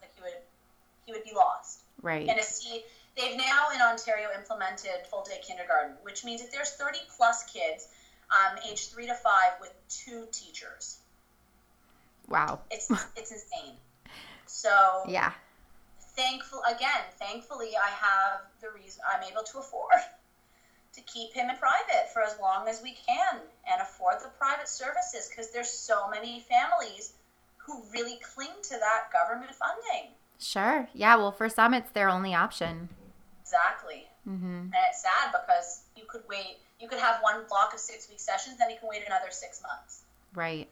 He 1.08 1.12
would 1.12 1.24
be 1.24 1.32
lost. 1.34 1.80
Right. 2.02 2.28
And 2.28 2.38
a 2.38 2.42
C, 2.42 2.84
they've 3.16 3.38
now 3.38 3.70
in 3.74 3.80
Ontario 3.80 4.28
implemented 4.36 5.06
full 5.10 5.22
day 5.22 5.40
kindergarten, 5.42 5.94
which 6.02 6.22
means 6.22 6.42
that 6.42 6.52
there's 6.52 6.72
30 6.72 6.98
plus 7.16 7.44
kids, 7.44 7.88
um, 8.30 8.58
aged 8.70 8.90
three 8.90 9.06
to 9.06 9.14
five, 9.14 9.52
with 9.58 9.72
two 9.88 10.26
teachers. 10.32 10.98
Wow. 12.28 12.60
It's 12.70 12.90
it's 13.16 13.32
insane. 13.32 13.72
So 14.44 15.04
Yeah. 15.08 15.32
thankful 16.14 16.62
again, 16.68 17.04
thankfully 17.18 17.72
I 17.74 17.88
have 17.88 18.40
the 18.60 18.68
reason 18.68 19.00
I'm 19.10 19.22
able 19.22 19.44
to 19.44 19.60
afford 19.60 19.94
to 20.92 21.00
keep 21.00 21.32
him 21.32 21.48
in 21.48 21.56
private 21.56 22.12
for 22.12 22.20
as 22.20 22.38
long 22.38 22.68
as 22.68 22.82
we 22.82 22.92
can 22.92 23.40
and 23.66 23.80
afford 23.80 24.20
the 24.20 24.28
private 24.36 24.68
services 24.68 25.26
because 25.26 25.48
there's 25.52 25.70
so 25.70 26.06
many 26.10 26.40
families 26.40 27.14
who 27.56 27.82
really 27.94 28.18
cling 28.34 28.52
to 28.64 28.76
that 28.78 29.10
government 29.10 29.54
funding. 29.54 30.12
Sure. 30.38 30.88
Yeah. 30.94 31.16
Well, 31.16 31.32
for 31.32 31.48
some, 31.48 31.74
it's 31.74 31.90
their 31.90 32.08
only 32.08 32.34
option. 32.34 32.88
Exactly. 33.42 34.06
hmm 34.24 34.70
And 34.70 34.74
it's 34.88 35.02
sad 35.02 35.32
because 35.32 35.82
you 35.96 36.04
could 36.06 36.22
wait, 36.28 36.58
you 36.80 36.88
could 36.88 36.98
have 36.98 37.20
one 37.22 37.42
block 37.48 37.72
of 37.74 37.80
six 37.80 38.08
week 38.08 38.20
sessions, 38.20 38.58
then 38.58 38.70
you 38.70 38.76
can 38.78 38.88
wait 38.88 39.02
another 39.06 39.30
six 39.30 39.62
months. 39.62 40.02
Right. 40.34 40.68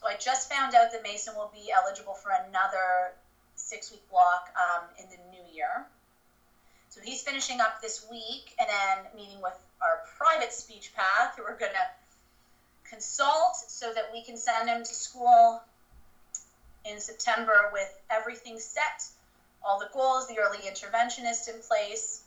So 0.00 0.08
I 0.08 0.16
just 0.16 0.50
found 0.50 0.74
out 0.74 0.92
that 0.92 1.02
Mason 1.02 1.34
will 1.34 1.50
be 1.54 1.70
eligible 1.72 2.14
for 2.14 2.30
another 2.48 3.12
six 3.54 3.90
week 3.90 4.02
block 4.10 4.48
um, 4.56 4.84
in 4.98 5.06
the 5.10 5.16
new 5.30 5.54
year. 5.54 5.86
So 6.88 7.00
he's 7.04 7.22
finishing 7.22 7.60
up 7.60 7.82
this 7.82 8.06
week 8.10 8.54
and 8.58 8.68
then 8.68 9.04
meeting 9.14 9.40
with 9.42 9.58
our 9.82 10.00
private 10.16 10.52
speech 10.52 10.92
path 10.94 11.34
who 11.36 11.42
are 11.42 11.56
going 11.58 11.72
to 11.72 12.88
consult 12.88 13.56
so 13.56 13.92
that 13.92 14.04
we 14.12 14.22
can 14.22 14.36
send 14.36 14.68
him 14.68 14.80
to 14.82 14.94
school 14.94 15.60
in 16.88 17.00
September 17.00 17.70
with 17.72 17.88
everything 18.10 18.58
set, 18.58 19.04
all 19.64 19.78
the 19.78 19.88
goals, 19.92 20.28
the 20.28 20.38
early 20.38 20.58
interventionist 20.58 21.48
in 21.52 21.60
place, 21.60 22.22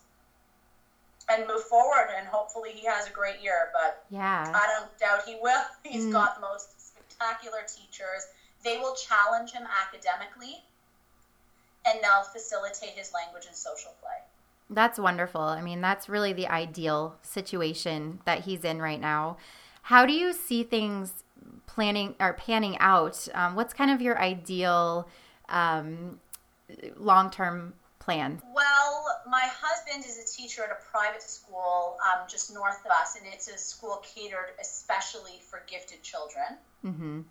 and 1.30 1.48
move 1.48 1.64
forward. 1.64 2.10
And 2.18 2.28
hopefully 2.28 2.72
he 2.74 2.86
has 2.88 3.08
a 3.08 3.12
great 3.12 3.40
year. 3.42 3.70
But 3.74 4.06
Yeah. 4.10 4.52
I 4.54 4.68
don't 4.68 4.98
doubt 4.98 5.24
he 5.26 5.38
will. 5.42 5.64
He's 5.84 6.06
Mm. 6.06 6.12
got 6.12 6.36
the 6.36 6.42
most 6.42 6.88
spectacular 6.90 7.60
teachers, 7.68 8.28
They 8.62 8.78
will 8.78 8.94
challenge 8.96 9.52
him 9.52 9.66
academically 9.66 10.66
and 11.86 12.00
they'll 12.04 12.24
facilitate 12.24 12.90
his 12.90 13.14
language 13.14 13.46
and 13.46 13.56
social 13.56 13.92
play. 14.02 14.18
That's 14.70 15.00
wonderful. 15.00 15.40
I 15.42 15.62
mean, 15.62 15.80
that's 15.80 16.10
really 16.10 16.34
the 16.34 16.48
ideal 16.50 17.18
situation 17.22 18.20
that 18.26 18.42
he's 18.42 18.66
in 18.66 18.82
right 18.82 19.00
now. 19.00 19.38
How 19.90 20.06
do 20.06 20.14
you 20.14 20.34
see 20.34 20.62
things 20.62 21.24
planning 21.66 22.14
or 22.20 22.34
panning 22.34 22.78
out? 22.78 23.28
Um, 23.34 23.56
what's 23.56 23.74
kind 23.74 23.90
of 23.90 24.04
your 24.04 24.22
ideal 24.22 25.10
um, 25.50 26.20
long 26.96 27.32
term 27.32 27.74
plan? 27.98 28.40
Well, 28.54 29.06
my 29.28 29.50
husband 29.52 30.06
is 30.06 30.20
a 30.20 30.28
teacher 30.38 30.62
at 30.64 30.70
a 30.70 30.78
private 30.92 31.24
school 31.24 31.98
um, 32.06 32.28
just 32.30 32.54
north 32.54 32.86
of 32.86 32.92
us, 32.92 33.18
and 33.18 33.26
it's 33.34 33.48
a 33.48 33.58
school 33.58 34.04
catered 34.16 34.52
especially 34.62 35.42
for 35.50 35.64
gifted 35.66 36.04
children. 36.04 36.60
Mm-hmm. 36.86 37.22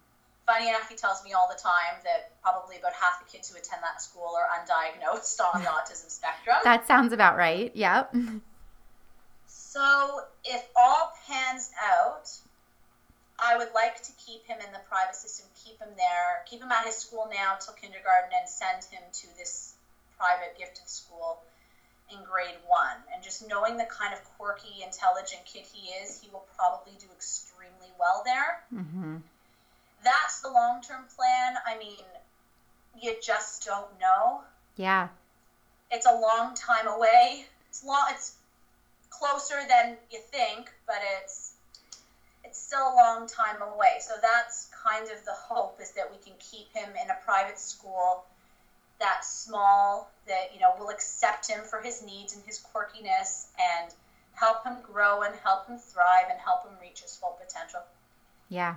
Funny 0.45 0.69
enough, 0.69 0.89
he 0.89 0.97
tells 0.97 1.23
me 1.25 1.35
all 1.35 1.49
the 1.49 1.63
time 1.63 2.03
that 2.03 2.43
probably 2.43 2.77
about 2.77 2.93
half 2.93 3.25
the 3.25 3.31
kids 3.31 3.49
who 3.49 3.57
attend 3.57 3.85
that 3.85 4.03
school 4.03 4.33
are 4.37 4.49
undiagnosed 4.59 5.39
on 5.55 5.63
the 5.63 5.69
autism 5.77 6.11
spectrum. 6.11 6.57
That 6.65 6.89
sounds 6.89 7.13
about 7.13 7.37
right. 7.37 7.71
Yep. 7.77 8.17
So, 9.47 10.23
if 10.45 10.67
all 10.75 11.13
pans 11.25 11.71
out, 11.81 12.29
I 13.39 13.57
would 13.57 13.71
like 13.75 14.03
to 14.03 14.13
keep 14.19 14.45
him 14.47 14.59
in 14.65 14.73
the 14.73 14.81
private 14.89 15.15
system, 15.15 15.47
keep 15.55 15.79
him 15.79 15.95
there, 15.97 16.43
keep 16.47 16.61
him 16.61 16.73
at 16.73 16.85
his 16.85 16.97
school 16.97 17.29
now 17.31 17.55
till 17.61 17.75
kindergarten, 17.75 18.31
and 18.39 18.49
send 18.49 18.85
him 18.91 19.03
to 19.13 19.27
this 19.37 19.75
private 20.19 20.59
gifted 20.59 20.89
school 20.89 21.39
in 22.11 22.19
grade 22.25 22.59
one. 22.67 22.99
And 23.15 23.23
just 23.23 23.47
knowing 23.47 23.77
the 23.77 23.85
kind 23.85 24.13
of 24.13 24.25
quirky, 24.37 24.83
intelligent 24.83 25.45
kid 25.45 25.65
he 25.73 25.91
is, 26.03 26.21
he 26.21 26.29
will 26.31 26.47
probably 26.57 26.93
do 26.99 27.07
extremely 27.15 27.93
well 27.99 28.23
there. 28.25 28.63
Mm-hmm. 28.75 29.17
That's 30.03 30.41
the 30.41 30.51
long 30.51 30.83
term 30.83 31.05
plan. 31.15 31.55
I 31.67 31.79
mean, 31.79 32.05
you 33.01 33.15
just 33.23 33.65
don't 33.65 34.01
know. 34.01 34.43
Yeah. 34.77 35.09
It's 35.91 36.07
a 36.07 36.13
long 36.13 36.55
time 36.55 36.89
away. 36.89 37.47
It's 37.69 37.85
long. 37.85 38.07
It's 38.11 38.35
closer 39.11 39.61
than 39.69 39.97
you 40.11 40.21
think, 40.31 40.71
but 40.87 40.99
it's 41.21 41.55
it's 42.49 42.59
still 42.59 42.81
a 42.81 42.95
long 42.97 43.27
time 43.27 43.61
away. 43.61 44.01
So 44.01 44.15
that's 44.21 44.69
kind 44.85 45.05
of 45.05 45.25
the 45.25 45.35
hope 45.35 45.79
is 45.81 45.91
that 45.93 46.11
we 46.11 46.17
can 46.19 46.33
keep 46.39 46.73
him 46.75 46.89
in 47.03 47.11
a 47.11 47.17
private 47.25 47.59
school 47.59 48.25
that 49.01 49.25
small 49.25 50.11
that 50.27 50.51
you 50.53 50.61
know 50.61 50.73
will 50.79 50.89
accept 50.89 51.49
him 51.49 51.61
for 51.65 51.81
his 51.81 52.03
needs 52.03 52.35
and 52.35 52.45
his 52.45 52.59
quirkiness 52.59 53.47
and 53.59 53.93
help 54.33 54.65
him 54.65 54.77
grow 54.83 55.23
and 55.23 55.35
help 55.45 55.69
him 55.69 55.79
thrive 55.79 56.27
and 56.31 56.41
help 56.41 56.65
him 56.65 56.73
reach 56.81 57.03
his 57.03 57.17
full 57.17 57.37
potential. 57.45 57.81
Yeah. 58.49 58.77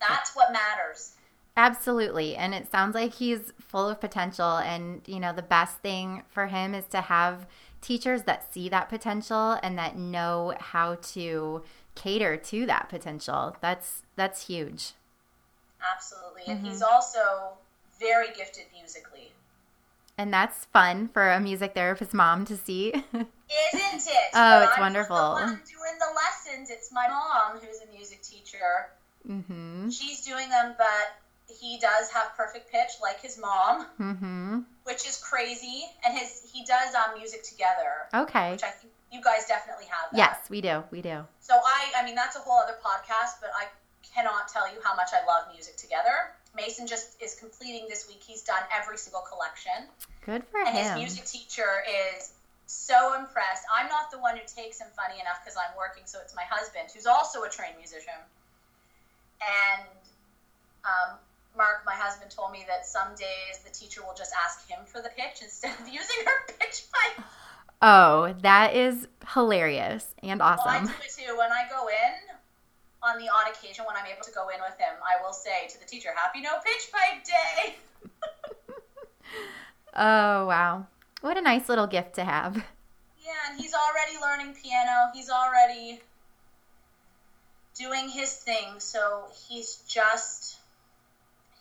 That's 0.00 0.34
what 0.34 0.52
matters. 0.52 1.12
Absolutely. 1.56 2.36
And 2.36 2.54
it 2.54 2.70
sounds 2.70 2.94
like 2.94 3.14
he's 3.14 3.52
full 3.60 3.88
of 3.88 4.00
potential 4.00 4.58
and 4.58 5.02
you 5.06 5.20
know 5.20 5.32
the 5.32 5.42
best 5.42 5.78
thing 5.78 6.22
for 6.30 6.46
him 6.46 6.74
is 6.74 6.86
to 6.86 7.00
have 7.00 7.46
teachers 7.80 8.22
that 8.22 8.52
see 8.52 8.68
that 8.68 8.88
potential 8.88 9.58
and 9.62 9.78
that 9.78 9.96
know 9.96 10.54
how 10.58 10.96
to 10.96 11.62
cater 12.00 12.36
to 12.36 12.66
that 12.66 12.88
potential. 12.88 13.56
That's 13.60 14.02
that's 14.16 14.46
huge. 14.46 14.92
Absolutely. 15.94 16.42
And 16.46 16.60
mm-hmm. 16.60 16.70
he's 16.70 16.82
also 16.82 17.54
very 17.98 18.28
gifted 18.36 18.64
musically. 18.72 19.32
And 20.18 20.32
that's 20.32 20.66
fun 20.66 21.08
for 21.08 21.30
a 21.30 21.40
music 21.40 21.74
therapist 21.74 22.12
mom 22.12 22.44
to 22.46 22.56
see. 22.56 22.88
Isn't 23.14 23.14
it? 23.14 24.30
oh, 24.34 24.62
it's 24.62 24.72
I'm 24.76 24.80
wonderful. 24.80 25.36
doing 25.36 25.96
the 25.98 26.12
lessons. 26.14 26.70
It's 26.70 26.92
my 26.92 27.08
mom 27.08 27.58
who's 27.58 27.80
a 27.88 27.96
music 27.96 28.22
teacher. 28.22 28.90
Mm-hmm. 29.28 29.88
She's 29.88 30.24
doing 30.24 30.48
them, 30.48 30.74
but 30.76 31.56
he 31.58 31.78
does 31.78 32.10
have 32.10 32.36
perfect 32.36 32.70
pitch 32.70 32.90
like 33.02 33.20
his 33.20 33.38
mom, 33.38 33.86
mm-hmm. 33.98 34.58
which 34.84 35.06
is 35.08 35.16
crazy. 35.16 35.84
And 36.06 36.16
his 36.16 36.50
he 36.52 36.64
does 36.64 36.94
um, 36.94 37.18
music 37.18 37.42
together. 37.42 38.08
Okay. 38.14 38.52
Which 38.52 38.62
I 38.62 38.70
think 38.70 38.92
you 39.12 39.20
guys 39.22 39.46
definitely 39.46 39.86
have. 39.86 40.10
That. 40.12 40.18
Yes, 40.18 40.36
we 40.48 40.60
do. 40.60 40.84
We 40.90 41.02
do. 41.02 41.26
So 41.40 41.54
I, 41.54 41.92
I 41.98 42.04
mean, 42.04 42.14
that's 42.14 42.36
a 42.36 42.40
whole 42.40 42.58
other 42.58 42.78
podcast, 42.84 43.40
but 43.40 43.50
I 43.56 43.66
cannot 44.14 44.48
tell 44.48 44.72
you 44.72 44.80
how 44.82 44.94
much 44.94 45.10
I 45.12 45.26
love 45.26 45.52
music 45.52 45.76
together. 45.76 46.34
Mason 46.54 46.86
just 46.86 47.20
is 47.22 47.34
completing 47.34 47.86
this 47.88 48.08
week. 48.08 48.22
He's 48.26 48.42
done 48.42 48.62
every 48.74 48.96
single 48.96 49.22
collection. 49.22 49.86
Good 50.26 50.44
for 50.50 50.60
and 50.60 50.68
him. 50.68 50.76
And 50.76 51.00
his 51.00 51.16
music 51.16 51.24
teacher 51.26 51.82
is 52.14 52.32
so 52.66 53.14
impressed. 53.18 53.66
I'm 53.70 53.88
not 53.88 54.10
the 54.10 54.18
one 54.18 54.36
who 54.36 54.42
takes 54.46 54.80
him 54.80 54.88
funny 54.94 55.20
enough 55.20 55.42
because 55.42 55.58
I'm 55.58 55.74
working, 55.76 56.02
so 56.06 56.18
it's 56.22 56.34
my 56.34 56.46
husband, 56.48 56.90
who's 56.94 57.06
also 57.06 57.42
a 57.42 57.50
trained 57.50 57.78
musician. 57.78 58.18
And 59.42 59.86
um, 60.84 61.18
Mark, 61.56 61.82
my 61.86 61.94
husband, 61.94 62.30
told 62.30 62.52
me 62.52 62.64
that 62.66 62.86
some 62.86 63.14
days 63.14 63.62
the 63.66 63.70
teacher 63.70 64.02
will 64.02 64.14
just 64.14 64.32
ask 64.44 64.66
him 64.68 64.78
for 64.86 65.02
the 65.02 65.10
pitch 65.10 65.38
instead 65.42 65.74
of 65.78 65.86
using 65.86 66.22
her 66.26 66.38
pitch 66.58 66.86
pipe. 66.90 67.24
Oh, 67.82 68.34
that 68.42 68.74
is 68.74 69.08
hilarious 69.32 70.14
and 70.22 70.42
awesome. 70.42 70.66
Well, 70.66 70.76
I 70.76 70.84
do 70.84 70.92
it 71.02 71.26
too. 71.26 71.36
When 71.36 71.50
I 71.50 71.64
go 71.70 71.88
in, 71.88 72.36
on 73.02 73.18
the 73.18 73.28
odd 73.28 73.50
occasion 73.50 73.84
when 73.86 73.96
I'm 73.96 74.06
able 74.06 74.22
to 74.22 74.32
go 74.32 74.48
in 74.48 74.60
with 74.60 74.78
him, 74.78 74.94
I 75.02 75.22
will 75.22 75.32
say 75.32 75.68
to 75.68 75.80
the 75.80 75.86
teacher, 75.86 76.10
Happy 76.14 76.40
No 76.40 76.58
Pitch 76.64 76.90
Pipe 76.92 77.24
Day. 77.24 77.74
oh, 79.96 80.46
wow. 80.46 80.86
What 81.20 81.36
a 81.36 81.42
nice 81.42 81.68
little 81.68 81.86
gift 81.86 82.14
to 82.16 82.24
have. 82.24 82.56
Yeah, 82.56 83.32
and 83.50 83.60
he's 83.60 83.74
already 83.74 84.18
learning 84.20 84.54
piano. 84.62 85.10
He's 85.14 85.30
already 85.30 86.00
doing 87.78 88.08
his 88.08 88.34
thing. 88.34 88.78
So 88.78 89.24
he's 89.48 89.82
just, 89.88 90.58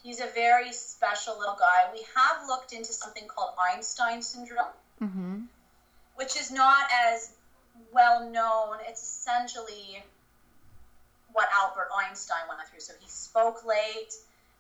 he's 0.04 0.20
a 0.20 0.28
very 0.28 0.74
special 0.74 1.38
little 1.40 1.58
guy. 1.58 1.92
We 1.94 2.06
have 2.16 2.48
looked 2.48 2.74
into 2.74 2.92
something 2.92 3.28
called 3.28 3.52
Einstein 3.72 4.22
syndrome, 4.22 4.74
mm-hmm. 5.02 5.40
Which 6.20 6.36
is 6.36 6.52
not 6.52 6.84
as 6.94 7.32
well 7.94 8.30
known. 8.30 8.78
It's 8.86 9.02
essentially 9.02 10.04
what 11.32 11.48
Albert 11.62 11.88
Einstein 11.98 12.42
went 12.50 12.60
through. 12.70 12.82
So 12.82 12.94
he 13.00 13.08
spoke 13.08 13.66
late, 13.66 14.14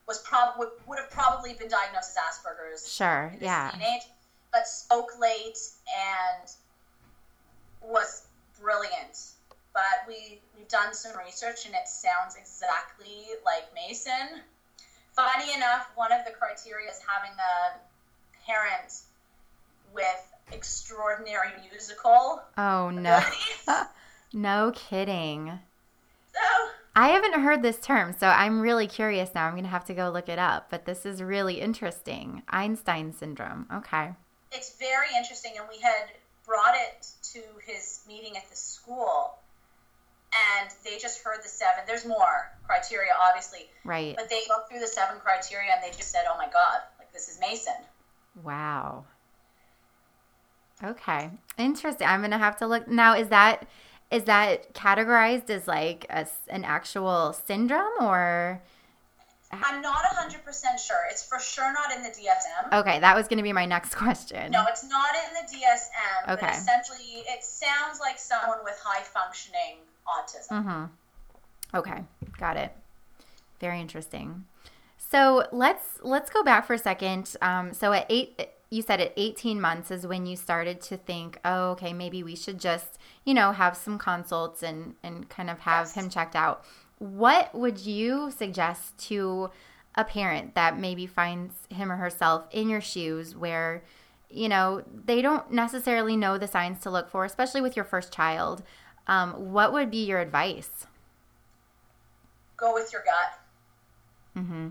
was 0.07 0.19
probably 0.19 0.67
would 0.87 0.99
have 0.99 1.11
probably 1.11 1.53
been 1.53 1.67
diagnosed 1.67 2.17
as 2.17 2.39
Asperger's. 2.39 2.89
Sure, 2.89 3.35
yeah. 3.41 3.75
Age, 3.75 4.03
but 4.53 4.67
spoke 4.67 5.19
late 5.19 5.57
and 5.93 6.49
was 7.81 8.27
brilliant. 8.61 9.31
But 9.73 10.07
we 10.07 10.39
we've 10.57 10.67
done 10.69 10.93
some 10.93 11.11
research 11.17 11.65
and 11.65 11.75
it 11.75 11.89
sounds 11.89 12.37
exactly 12.37 13.35
like 13.45 13.65
Mason. 13.75 14.39
Funny 15.11 15.53
enough, 15.53 15.91
one 15.95 16.13
of 16.13 16.23
the 16.23 16.31
criteria 16.31 16.89
is 16.89 17.01
having 17.05 17.35
a 17.37 17.79
parent 18.47 19.01
with 19.93 20.33
extraordinary 20.51 21.49
musical. 21.69 22.41
Oh 22.57 22.89
no. 22.89 23.21
no 24.33 24.71
kidding. 24.75 25.59
So 26.33 26.69
I 26.95 27.09
haven't 27.09 27.41
heard 27.41 27.62
this 27.62 27.79
term, 27.79 28.13
so 28.17 28.27
I'm 28.27 28.59
really 28.59 28.88
curious 28.88 29.33
now. 29.33 29.45
I'm 29.45 29.53
going 29.53 29.63
to 29.63 29.69
have 29.69 29.85
to 29.85 29.93
go 29.93 30.09
look 30.09 30.27
it 30.27 30.39
up, 30.39 30.69
but 30.69 30.85
this 30.85 31.05
is 31.05 31.21
really 31.21 31.62
interesting. 31.62 32.43
Einstein 32.49 33.13
syndrome. 33.13 33.67
Okay. 33.73 34.12
It's 34.51 34.77
very 34.77 35.07
interesting, 35.17 35.53
and 35.57 35.67
we 35.69 35.79
had 35.79 36.12
brought 36.45 36.75
it 36.75 37.07
to 37.33 37.41
his 37.65 38.01
meeting 38.07 38.35
at 38.35 38.49
the 38.49 38.55
school, 38.55 39.35
and 40.59 40.69
they 40.83 40.97
just 40.97 41.23
heard 41.23 41.43
the 41.43 41.47
seven. 41.47 41.83
There's 41.88 42.05
more 42.05 42.51
criteria, 42.65 43.12
obviously. 43.27 43.69
Right. 43.85 44.15
But 44.17 44.29
they 44.29 44.41
looked 44.49 44.69
through 44.69 44.79
the 44.79 44.88
seven 44.88 45.19
criteria, 45.19 45.71
and 45.73 45.83
they 45.83 45.95
just 45.95 46.12
said, 46.12 46.23
oh 46.27 46.38
my 46.38 46.47
God, 46.51 46.79
like 46.97 47.13
this 47.13 47.29
is 47.29 47.39
Mason. 47.39 47.73
Wow. 48.43 49.05
Okay. 50.83 51.29
Interesting. 51.57 52.07
I'm 52.07 52.21
going 52.21 52.31
to 52.31 52.37
have 52.37 52.57
to 52.57 52.67
look. 52.67 52.87
Now, 52.87 53.15
is 53.15 53.29
that 53.29 53.67
is 54.11 54.23
that 54.23 54.73
categorized 54.73 55.49
as 55.49 55.67
like 55.67 56.05
a, 56.09 56.25
an 56.47 56.63
actual 56.63 57.33
syndrome 57.33 57.91
or? 58.01 58.61
I'm 59.51 59.81
not 59.81 60.03
100% 60.03 60.43
sure. 60.79 60.97
It's 61.09 61.27
for 61.27 61.39
sure 61.39 61.73
not 61.73 61.91
in 61.91 62.03
the 62.03 62.09
DSM. 62.09 62.79
Okay, 62.81 62.99
that 62.99 63.15
was 63.15 63.27
going 63.27 63.37
to 63.37 63.43
be 63.43 63.51
my 63.51 63.65
next 63.65 63.95
question. 63.95 64.51
No, 64.51 64.63
it's 64.67 64.87
not 64.87 65.09
in 65.15 65.33
the 65.33 65.51
DSM. 65.51 66.33
Okay. 66.33 66.45
But 66.45 66.55
essentially, 66.55 67.23
it 67.27 67.43
sounds 67.43 67.99
like 67.99 68.19
someone 68.19 68.59
with 68.63 68.79
high 68.83 69.01
functioning 69.01 69.77
autism. 70.07 70.63
Mm-hmm. 70.63 71.77
Okay, 71.77 72.03
got 72.37 72.57
it. 72.57 72.71
Very 73.59 73.81
interesting. 73.81 74.45
So 74.97 75.47
let's 75.51 75.99
let's 76.01 76.29
go 76.29 76.43
back 76.43 76.65
for 76.65 76.73
a 76.73 76.79
second. 76.79 77.35
Um, 77.41 77.73
so 77.73 77.91
at 77.93 78.05
eight, 78.09 78.49
you 78.69 78.82
said 78.82 79.01
at 79.01 79.13
18 79.17 79.60
months 79.60 79.89
is 79.89 80.05
when 80.05 80.25
you 80.25 80.36
started 80.36 80.79
to 80.82 80.97
think, 80.97 81.39
oh, 81.43 81.71
okay, 81.71 81.91
maybe 81.91 82.21
we 82.21 82.36
should 82.36 82.60
just, 82.60 82.99
you 83.25 83.34
know, 83.34 83.51
have 83.51 83.75
some 83.75 83.97
consults 83.97 84.62
and, 84.62 84.95
and 85.01 85.27
kind 85.29 85.49
of 85.49 85.60
have 85.60 85.88
yes. 85.88 85.93
him 85.95 86.10
checked 86.10 86.36
out. 86.36 86.63
What 86.99 87.53
would 87.55 87.79
you 87.79 88.29
suggest 88.29 88.97
to 89.08 89.49
a 89.95 90.03
parent 90.03 90.53
that 90.53 90.77
maybe 90.77 91.08
finds 91.08 91.55
him 91.69 91.91
or 91.91 91.95
herself 91.95 92.45
in 92.51 92.69
your 92.69 92.82
shoes 92.82 93.36
where, 93.36 93.84
you 94.29 94.47
know, 94.47 94.84
they 95.05 95.21
don't 95.21 95.51
necessarily 95.51 96.15
know 96.15 96.38
the 96.38 96.47
signs 96.47 96.79
to 96.82 96.91
look 96.91 97.10
for, 97.10 97.25
especially 97.25 97.62
with 97.62 97.75
your 97.75 97.86
first 97.86 98.13
child? 98.13 98.62
Um, 99.08 99.51
what 99.51 99.73
would 99.73 99.89
be 99.89 100.05
your 100.05 100.19
advice? 100.19 100.86
Go 102.55 102.75
with 102.75 102.93
your 102.93 103.01
gut. 103.01 104.43
Mm-hmm. 104.43 104.67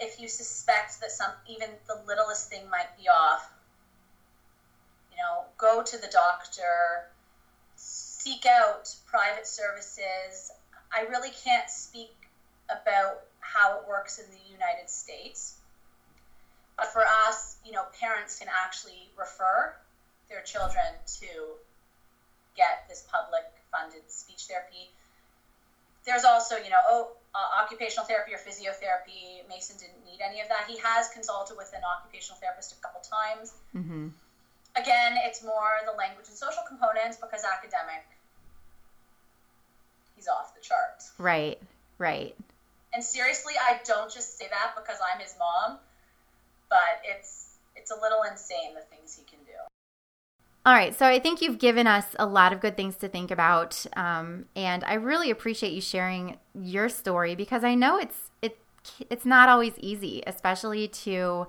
If 0.00 0.20
you 0.20 0.28
suspect 0.28 1.00
that 1.00 1.10
some 1.10 1.32
even 1.46 1.68
the 1.86 1.98
littlest 2.06 2.48
thing 2.48 2.68
might 2.70 2.96
be 2.96 3.08
off, 3.08 3.50
you 5.10 5.16
know, 5.16 5.44
go 5.56 5.82
to 5.82 5.98
the 5.98 6.08
doctor, 6.08 7.08
seek 7.76 8.46
out 8.46 8.94
private 9.06 9.46
services. 9.46 10.50
I 10.92 11.02
really 11.02 11.30
can't 11.30 11.68
speak 11.68 12.12
about 12.70 13.20
how 13.40 13.78
it 13.78 13.88
works 13.88 14.18
in 14.18 14.26
the 14.30 14.52
United 14.52 14.88
States. 14.88 15.54
But 16.76 16.92
for 16.92 17.02
us, 17.26 17.56
you 17.64 17.72
know, 17.72 17.84
parents 18.00 18.38
can 18.38 18.48
actually 18.48 19.10
refer 19.18 19.74
their 20.28 20.42
children 20.42 20.84
to 21.20 21.26
get 22.56 22.84
this 22.88 23.04
public 23.10 23.42
funded 23.72 24.02
speech 24.08 24.46
therapy. 24.46 24.90
There's 26.04 26.24
also, 26.24 26.56
you 26.56 26.70
know, 26.70 26.80
oh, 26.86 27.10
uh, 27.34 27.62
occupational 27.62 28.06
therapy 28.06 28.32
or 28.32 28.38
physiotherapy. 28.38 29.46
Mason 29.48 29.76
didn't 29.78 30.04
need 30.04 30.20
any 30.24 30.40
of 30.40 30.48
that. 30.48 30.64
He 30.68 30.78
has 30.78 31.08
consulted 31.10 31.56
with 31.56 31.72
an 31.74 31.82
occupational 31.84 32.38
therapist 32.40 32.72
a 32.72 32.80
couple 32.80 33.00
times. 33.00 33.52
Mm-hmm. 33.74 34.08
Again, 34.76 35.18
it's 35.24 35.42
more 35.42 35.82
the 35.84 35.96
language 35.96 36.28
and 36.28 36.36
social 36.36 36.62
components 36.68 37.16
because 37.16 37.42
academic, 37.44 38.06
he's 40.14 40.28
off 40.28 40.54
the 40.54 40.60
charts. 40.60 41.12
Right, 41.18 41.58
right. 41.98 42.34
And 42.94 43.02
seriously, 43.02 43.54
I 43.60 43.80
don't 43.84 44.12
just 44.12 44.38
say 44.38 44.46
that 44.48 44.72
because 44.76 44.98
I'm 45.02 45.20
his 45.20 45.34
mom, 45.38 45.78
but 46.70 47.02
it's 47.04 47.56
it's 47.76 47.90
a 47.90 48.00
little 48.00 48.22
insane 48.28 48.74
the 48.74 48.80
things 48.94 49.14
he 49.14 49.24
can 49.24 49.38
do. 49.44 49.58
All 50.68 50.74
right, 50.74 50.94
so 50.94 51.06
I 51.06 51.18
think 51.18 51.40
you've 51.40 51.58
given 51.58 51.86
us 51.86 52.04
a 52.18 52.26
lot 52.26 52.52
of 52.52 52.60
good 52.60 52.76
things 52.76 52.96
to 52.96 53.08
think 53.08 53.30
about, 53.30 53.86
um, 53.96 54.44
and 54.54 54.84
I 54.84 54.94
really 54.94 55.30
appreciate 55.30 55.72
you 55.72 55.80
sharing 55.80 56.36
your 56.54 56.90
story 56.90 57.34
because 57.34 57.64
I 57.64 57.74
know 57.74 57.96
it's 57.96 58.30
it 58.42 58.58
it's 59.08 59.24
not 59.24 59.48
always 59.48 59.72
easy, 59.78 60.22
especially 60.26 60.86
to 60.86 61.46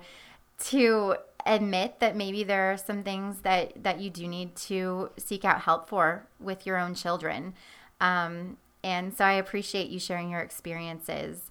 to 0.68 1.16
admit 1.44 2.00
that 2.00 2.16
maybe 2.16 2.44
there 2.44 2.72
are 2.72 2.78
some 2.78 3.02
things 3.02 3.42
that 3.42 3.82
that 3.82 4.00
you 4.00 4.08
do 4.08 4.26
need 4.26 4.56
to 4.70 5.10
seek 5.18 5.44
out 5.44 5.60
help 5.60 5.86
for 5.86 6.26
with 6.40 6.64
your 6.64 6.78
own 6.78 6.94
children. 6.94 7.52
Um, 8.00 8.56
and 8.82 9.14
so 9.14 9.26
I 9.26 9.32
appreciate 9.32 9.90
you 9.90 10.00
sharing 10.00 10.30
your 10.30 10.40
experiences. 10.40 11.50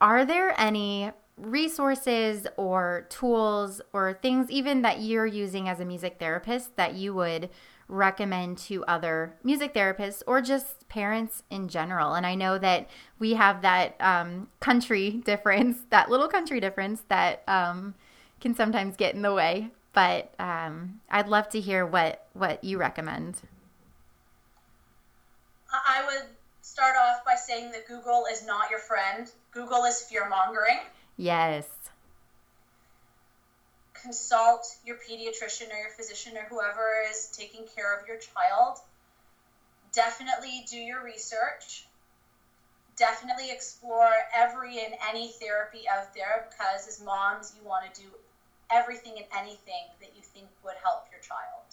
Are 0.00 0.24
there 0.24 0.54
any 0.56 1.10
resources 1.40 2.46
or 2.56 3.06
tools 3.08 3.80
or 3.92 4.18
things 4.22 4.50
even 4.50 4.82
that 4.82 5.00
you're 5.00 5.26
using 5.26 5.68
as 5.68 5.80
a 5.80 5.84
music 5.84 6.16
therapist 6.18 6.76
that 6.76 6.94
you 6.94 7.14
would 7.14 7.48
recommend 7.88 8.58
to 8.58 8.84
other 8.84 9.34
music 9.42 9.72
therapists 9.72 10.22
or 10.26 10.42
just 10.42 10.86
parents 10.88 11.42
in 11.50 11.68
general. 11.68 12.14
And 12.14 12.26
i 12.26 12.34
know 12.34 12.58
that 12.58 12.88
we 13.18 13.34
have 13.34 13.62
that 13.62 13.96
um, 14.00 14.48
country 14.60 15.10
difference 15.24 15.78
that 15.90 16.10
little 16.10 16.28
country 16.28 16.60
difference 16.60 17.02
that 17.08 17.42
um, 17.48 17.94
can 18.40 18.54
sometimes 18.54 18.96
get 18.96 19.14
in 19.14 19.22
the 19.22 19.32
way. 19.32 19.70
But 19.94 20.32
um, 20.38 21.00
i'd 21.10 21.28
love 21.28 21.48
to 21.50 21.60
hear 21.60 21.86
what 21.86 22.26
what 22.34 22.62
you 22.62 22.78
recommend. 22.78 23.40
I 25.72 26.04
would 26.06 26.28
start 26.62 26.94
off 27.00 27.24
by 27.24 27.34
saying 27.34 27.72
that 27.72 27.86
google 27.88 28.24
is 28.30 28.44
not 28.46 28.70
your 28.70 28.80
friend. 28.80 29.30
Google 29.50 29.84
is 29.84 30.02
fear 30.02 30.28
mongering 30.28 30.78
Yes. 31.18 31.66
Consult 33.92 34.64
your 34.84 34.96
pediatrician 34.96 35.74
or 35.74 35.76
your 35.76 35.90
physician 35.96 36.36
or 36.36 36.44
whoever 36.48 37.02
is 37.10 37.28
taking 37.36 37.66
care 37.76 37.98
of 37.98 38.06
your 38.06 38.16
child. 38.18 38.78
Definitely 39.92 40.64
do 40.70 40.76
your 40.76 41.02
research. 41.04 41.86
Definitely 42.96 43.50
explore 43.50 44.10
every 44.34 44.78
and 44.78 44.94
any 45.08 45.32
therapy 45.32 45.80
out 45.88 46.14
there 46.14 46.48
because 46.48 46.86
as 46.86 47.02
moms, 47.04 47.52
you 47.60 47.68
want 47.68 47.92
to 47.92 48.00
do 48.00 48.08
everything 48.70 49.14
and 49.16 49.26
anything 49.36 49.86
that 50.00 50.10
you 50.14 50.22
think 50.22 50.46
would 50.64 50.74
help 50.82 51.06
your 51.10 51.20
child. 51.20 51.64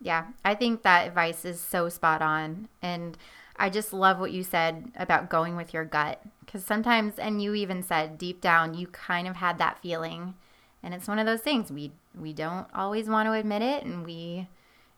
Yeah, 0.00 0.26
I 0.44 0.56
think 0.56 0.82
that 0.82 1.06
advice 1.06 1.44
is 1.44 1.60
so 1.60 1.88
spot 1.88 2.22
on. 2.22 2.68
And 2.82 3.16
I 3.56 3.70
just 3.70 3.92
love 3.92 4.18
what 4.18 4.32
you 4.32 4.42
said 4.42 4.90
about 4.96 5.30
going 5.30 5.54
with 5.54 5.72
your 5.72 5.84
gut 5.84 6.20
because 6.48 6.64
sometimes, 6.64 7.18
and 7.18 7.42
you 7.42 7.52
even 7.52 7.82
said 7.82 8.16
deep 8.16 8.40
down, 8.40 8.72
you 8.72 8.86
kind 8.86 9.28
of 9.28 9.36
had 9.36 9.58
that 9.58 9.82
feeling, 9.82 10.34
and 10.82 10.94
it's 10.94 11.06
one 11.06 11.18
of 11.18 11.26
those 11.26 11.42
things 11.42 11.70
we 11.70 11.92
we 12.18 12.32
don't 12.32 12.66
always 12.74 13.06
want 13.06 13.26
to 13.26 13.32
admit 13.32 13.60
it, 13.60 13.84
and 13.84 14.02
we 14.06 14.48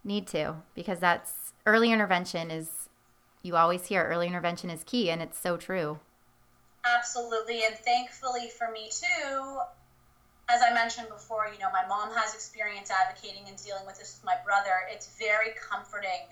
need 0.05 0.29
to 0.29 0.55
because 0.77 1.01
that's 1.01 1.53
early 1.67 1.91
intervention 1.91 2.51
is. 2.53 2.89
You 3.43 3.57
always 3.57 3.87
hear 3.87 4.05
early 4.05 4.29
intervention 4.29 4.71
is 4.71 4.85
key, 4.85 5.11
and 5.11 5.21
it's 5.21 5.41
so 5.41 5.57
true. 5.57 5.99
Absolutely, 6.85 7.65
and 7.65 7.75
thankfully 7.75 8.49
for 8.57 8.71
me 8.71 8.89
too, 8.93 9.59
as 10.49 10.63
I 10.63 10.73
mentioned 10.73 11.09
before, 11.09 11.49
you 11.53 11.59
know, 11.59 11.73
my 11.73 11.85
mom 11.89 12.15
has 12.15 12.33
experience 12.35 12.93
advocating 12.93 13.49
and 13.49 13.57
dealing 13.65 13.87
with 13.87 13.99
this 13.99 14.21
with 14.21 14.25
my 14.25 14.37
brother. 14.45 14.87
It's 14.89 15.19
very 15.19 15.53
comforting 15.59 16.29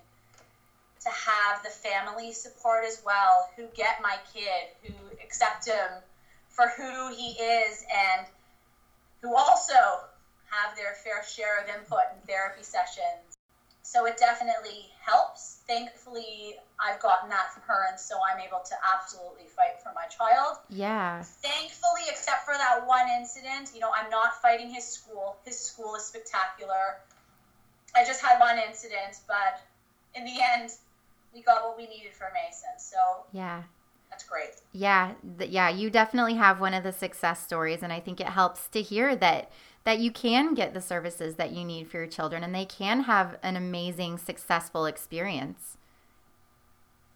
to 1.00 1.10
have 1.10 1.62
the 1.62 1.70
family 1.70 2.32
support 2.32 2.84
as 2.84 3.02
well 3.04 3.48
who 3.56 3.66
get 3.74 4.00
my 4.02 4.16
kid, 4.32 4.68
who 4.82 4.94
accept 5.22 5.66
him 5.66 6.02
for 6.48 6.68
who 6.76 7.14
he 7.14 7.30
is, 7.40 7.84
and 7.94 8.26
who 9.22 9.36
also 9.36 9.74
have 10.50 10.74
their 10.76 10.94
fair 11.04 11.22
share 11.22 11.60
of 11.62 11.68
input 11.68 12.00
in 12.14 12.26
therapy 12.26 12.62
sessions. 12.62 13.36
So 13.82 14.04
it 14.06 14.18
definitely 14.18 14.90
helps. 15.00 15.60
Thankfully, 15.66 16.56
I've 16.78 17.00
gotten 17.00 17.30
that 17.30 17.52
from 17.52 17.62
her, 17.62 17.86
and 17.88 17.98
so 17.98 18.16
I'm 18.20 18.38
able 18.40 18.60
to 18.60 18.74
absolutely 18.94 19.46
fight 19.46 19.80
for 19.82 19.92
my 19.94 20.04
child. 20.06 20.58
Yeah. 20.68 21.22
Thankfully, 21.22 22.02
except 22.08 22.44
for 22.44 22.54
that 22.54 22.86
one 22.86 23.08
incident, 23.08 23.70
you 23.72 23.80
know, 23.80 23.90
I'm 23.94 24.10
not 24.10 24.42
fighting 24.42 24.68
his 24.68 24.84
school. 24.84 25.36
His 25.44 25.58
school 25.58 25.94
is 25.94 26.04
spectacular. 26.04 26.98
I 27.96 28.04
just 28.04 28.20
had 28.20 28.38
one 28.40 28.58
incident, 28.58 29.20
but 29.26 29.60
in 30.14 30.24
the 30.24 30.36
end, 30.42 30.72
we 31.34 31.42
got 31.42 31.62
what 31.62 31.76
we 31.76 31.86
needed 31.86 32.14
for 32.14 32.28
Mason. 32.32 32.78
So 32.78 32.96
yeah, 33.32 33.62
that's 34.10 34.24
great. 34.24 34.50
Yeah, 34.72 35.12
th- 35.38 35.50
yeah, 35.50 35.68
you 35.68 35.90
definitely 35.90 36.34
have 36.34 36.60
one 36.60 36.74
of 36.74 36.82
the 36.82 36.92
success 36.92 37.42
stories, 37.42 37.82
and 37.82 37.92
I 37.92 38.00
think 38.00 38.20
it 38.20 38.28
helps 38.28 38.68
to 38.68 38.82
hear 38.82 39.16
that 39.16 39.50
that 39.84 39.98
you 40.00 40.10
can 40.10 40.54
get 40.54 40.74
the 40.74 40.80
services 40.80 41.36
that 41.36 41.52
you 41.52 41.64
need 41.64 41.88
for 41.88 41.98
your 41.98 42.06
children, 42.06 42.44
and 42.44 42.54
they 42.54 42.66
can 42.66 43.02
have 43.02 43.38
an 43.42 43.56
amazing, 43.56 44.18
successful 44.18 44.84
experience. 44.84 45.78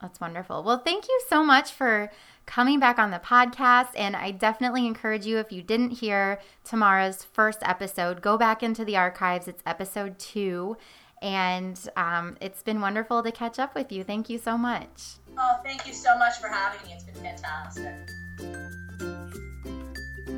That's 0.02 0.20
wonderful. 0.20 0.64
Well, 0.64 0.78
thank 0.78 1.06
you 1.06 1.20
so 1.28 1.44
much 1.44 1.70
for 1.70 2.10
coming 2.44 2.80
back 2.80 2.98
on 2.98 3.12
the 3.12 3.20
podcast. 3.20 3.90
And 3.94 4.16
I 4.16 4.32
definitely 4.32 4.84
encourage 4.84 5.26
you, 5.26 5.38
if 5.38 5.52
you 5.52 5.62
didn't 5.62 5.90
hear 5.90 6.40
Tamara's 6.64 7.22
first 7.22 7.60
episode, 7.62 8.20
go 8.20 8.36
back 8.36 8.64
into 8.64 8.84
the 8.84 8.96
archives. 8.96 9.46
It's 9.46 9.62
episode 9.64 10.18
two. 10.18 10.76
And 11.22 11.78
um, 11.96 12.36
it's 12.40 12.62
been 12.62 12.80
wonderful 12.80 13.22
to 13.22 13.30
catch 13.30 13.60
up 13.60 13.74
with 13.74 13.92
you. 13.92 14.04
Thank 14.04 14.28
you 14.28 14.36
so 14.38 14.58
much. 14.58 15.14
Oh, 15.38 15.60
thank 15.64 15.86
you 15.86 15.94
so 15.94 16.18
much 16.18 16.36
for 16.38 16.48
having 16.48 16.86
me. 16.86 16.94
It's 16.94 17.04
been 17.04 17.14
fantastic. 17.14 17.94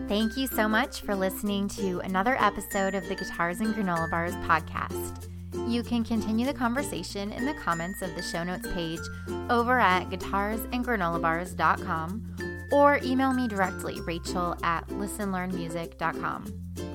Thank 0.07 0.37
you 0.37 0.47
so 0.47 0.68
much 0.68 1.01
for 1.01 1.16
listening 1.16 1.66
to 1.68 2.01
another 2.01 2.37
episode 2.38 2.94
of 2.94 3.09
the 3.09 3.14
Guitars 3.14 3.61
and 3.61 3.75
Granola 3.75 4.11
Bars 4.11 4.35
podcast. 4.37 5.31
You 5.66 5.83
can 5.83 6.05
continue 6.05 6.44
the 6.44 6.53
conversation 6.53 7.33
in 7.33 7.47
the 7.47 7.55
comments 7.55 8.03
of 8.03 8.14
the 8.14 8.20
show 8.20 8.44
notes 8.44 8.70
page 8.75 9.01
over 9.49 9.79
at 9.79 10.11
guitarsandgranolabars.com 10.11 12.68
or 12.70 13.01
email 13.03 13.33
me 13.33 13.49
directly, 13.49 13.99
rachel 14.03 14.59
at 14.62 14.87
listenlearnmusic.com. 14.88 16.44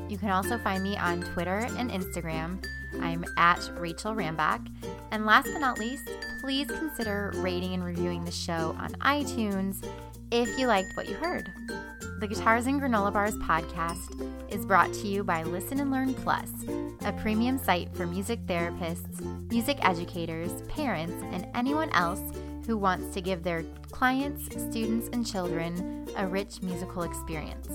You 0.07 0.19
can 0.19 0.29
also 0.29 0.59
find 0.59 0.83
me 0.83 0.95
on 0.97 1.21
Twitter 1.21 1.65
and 1.77 1.89
Instagram 1.89 2.63
I'm 3.01 3.25
at 3.37 3.69
Rachel 3.77 4.13
Rambach. 4.13 4.67
And 5.11 5.25
last 5.25 5.49
but 5.51 5.59
not 5.59 5.79
least, 5.79 6.09
please 6.41 6.67
consider 6.67 7.31
rating 7.35 7.73
and 7.73 7.83
reviewing 7.83 8.25
the 8.25 8.31
show 8.31 8.75
on 8.79 8.93
iTunes 9.01 9.85
if 10.31 10.57
you 10.59 10.67
liked 10.67 10.95
what 10.95 11.09
you 11.09 11.15
heard. 11.15 11.51
The 12.19 12.27
Guitars 12.27 12.67
and 12.67 12.81
Granola 12.81 13.13
Bars 13.13 13.35
podcast 13.37 14.27
is 14.49 14.65
brought 14.65 14.93
to 14.93 15.07
you 15.07 15.23
by 15.23 15.43
Listen 15.43 15.79
and 15.79 15.89
Learn 15.89 16.13
Plus, 16.13 16.49
a 17.05 17.13
premium 17.13 17.57
site 17.57 17.95
for 17.95 18.05
music 18.05 18.45
therapists, 18.45 19.21
music 19.49 19.77
educators, 19.81 20.61
parents, 20.63 21.13
and 21.31 21.47
anyone 21.55 21.89
else 21.91 22.21
who 22.69 22.77
wants 22.77 23.11
to 23.15 23.19
give 23.19 23.41
their 23.41 23.63
clients, 23.89 24.45
students, 24.45 25.09
and 25.11 25.25
children 25.25 26.07
a 26.17 26.27
rich 26.27 26.61
musical 26.61 27.01
experience. 27.01 27.67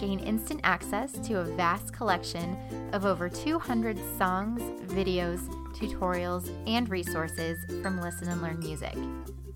Gain 0.00 0.20
instant 0.20 0.58
access 0.64 1.12
to 1.12 1.40
a 1.40 1.44
vast 1.44 1.92
collection 1.92 2.56
of 2.94 3.04
over 3.04 3.28
200 3.28 3.98
songs, 4.16 4.62
videos, 4.90 5.46
tutorials, 5.74 6.50
and 6.66 6.88
resources 6.88 7.58
from 7.82 8.00
Listen 8.00 8.28
and 8.28 8.40
Learn 8.40 8.58
Music. 8.58 8.96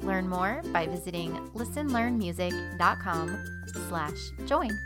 Learn 0.01 0.29
more 0.29 0.61
by 0.75 0.87
visiting 0.87 1.33
listenlearnmusic.com 1.55 3.45
slash 3.89 4.19
join. 4.45 4.79